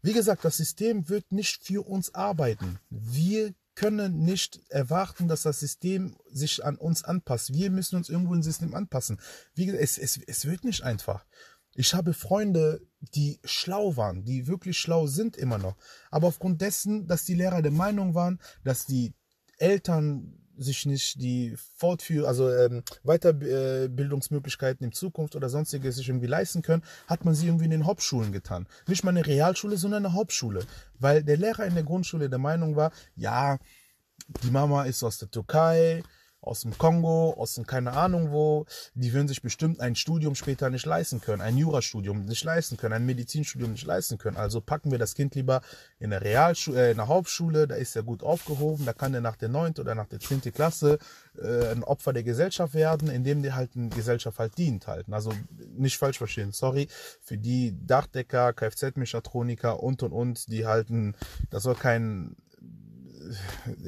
[0.00, 2.78] Wie gesagt, das System wird nicht für uns arbeiten.
[2.88, 7.52] Wir können nicht erwarten, dass das System sich an uns anpasst.
[7.52, 9.20] Wir müssen uns irgendwo ein System anpassen.
[9.54, 11.26] Wie gesagt, es, es, es wird nicht einfach.
[11.74, 15.76] Ich habe Freunde, die schlau waren, die wirklich schlau sind immer noch.
[16.10, 19.12] Aber aufgrund dessen, dass die Lehrer der Meinung waren, dass die
[19.58, 26.62] Eltern sich nicht die Fortführ also ähm, Weiterbildungsmöglichkeiten in Zukunft oder sonstiges sich irgendwie leisten
[26.62, 28.68] können, hat man sie irgendwie in den Hauptschulen getan.
[28.86, 30.64] Nicht mal eine Realschule, sondern eine Hauptschule.
[30.98, 33.58] Weil der Lehrer in der Grundschule der Meinung war, ja,
[34.42, 36.02] die Mama ist aus der Türkei,
[36.46, 40.70] aus dem Kongo, aus dem keine Ahnung wo, die würden sich bestimmt ein Studium später
[40.70, 44.36] nicht leisten können, ein Jurastudium nicht leisten können, ein Medizinstudium nicht leisten können.
[44.36, 45.62] Also packen wir das Kind lieber
[45.98, 49.20] in der Realschule, äh, in der Hauptschule, da ist er gut aufgehoben, da kann er
[49.20, 50.98] nach der neunten oder nach der zehnten Klasse
[51.40, 55.06] äh, ein Opfer der Gesellschaft werden, indem der halt eine Gesellschaft halt dient halt.
[55.10, 55.32] Also
[55.76, 56.88] nicht falsch verstehen, sorry,
[57.20, 61.14] für die Dachdecker, Kfz-Mechatroniker und und und, die halten,
[61.50, 62.36] das soll kein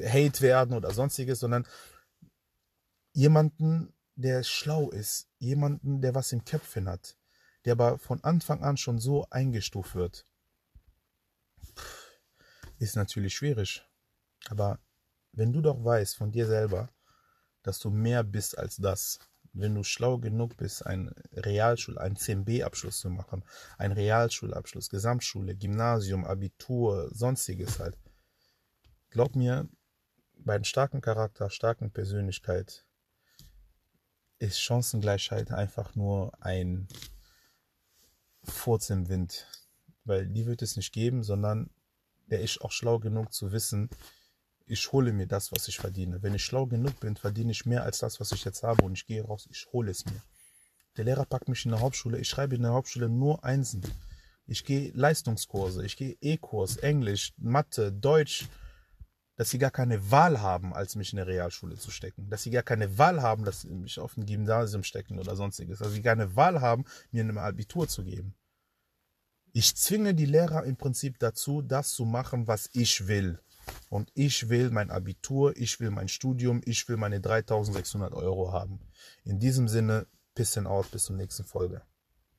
[0.03, 1.65] Hate werden oder sonstiges, sondern
[3.17, 7.17] jemanden, der schlau ist, jemanden, der was im Köpfchen hat,
[7.65, 10.23] der aber von Anfang an schon so eingestuft wird,
[12.77, 13.83] ist natürlich schwierig.
[14.49, 14.79] Aber
[15.31, 16.89] wenn du doch weißt von dir selber,
[17.63, 19.17] dass du mehr bist als das,
[19.51, 23.43] wenn du schlau genug bist, ein Realschul, einen CMB-Abschluss zu machen,
[23.79, 27.97] ein Realschulabschluss, Gesamtschule, Gymnasium, Abitur, sonstiges halt.
[29.09, 29.67] Glaub mir,
[30.35, 32.86] bei einem starken Charakter, starken Persönlichkeit
[34.39, 36.87] ist Chancengleichheit einfach nur ein
[38.43, 39.47] Furz im Wind.
[40.03, 41.69] Weil die wird es nicht geben, sondern
[42.27, 43.89] der ist auch schlau genug zu wissen,
[44.67, 46.21] ich hole mir das, was ich verdiene.
[46.21, 48.97] Wenn ich schlau genug bin, verdiene ich mehr als das, was ich jetzt habe und
[48.97, 50.21] ich gehe raus, ich hole es mir.
[50.97, 53.81] Der Lehrer packt mich in der Hauptschule, ich schreibe in der Hauptschule nur Einsen.
[54.45, 58.47] Ich gehe Leistungskurse, ich gehe E-Kurs, Englisch, Mathe, Deutsch,
[59.37, 62.29] dass sie gar keine Wahl haben, als mich in eine Realschule zu stecken.
[62.29, 65.79] Dass sie gar keine Wahl haben, dass sie mich auf ein Gymnasium stecken oder sonstiges.
[65.79, 68.35] Dass sie keine Wahl haben, mir ein Abitur zu geben.
[69.53, 73.39] Ich zwinge die Lehrer im Prinzip dazu, das zu machen, was ich will.
[73.89, 78.79] Und ich will mein Abitur, ich will mein Studium, ich will meine 3600 Euro haben.
[79.23, 81.81] In diesem Sinne, Piss out, bis zur nächsten Folge.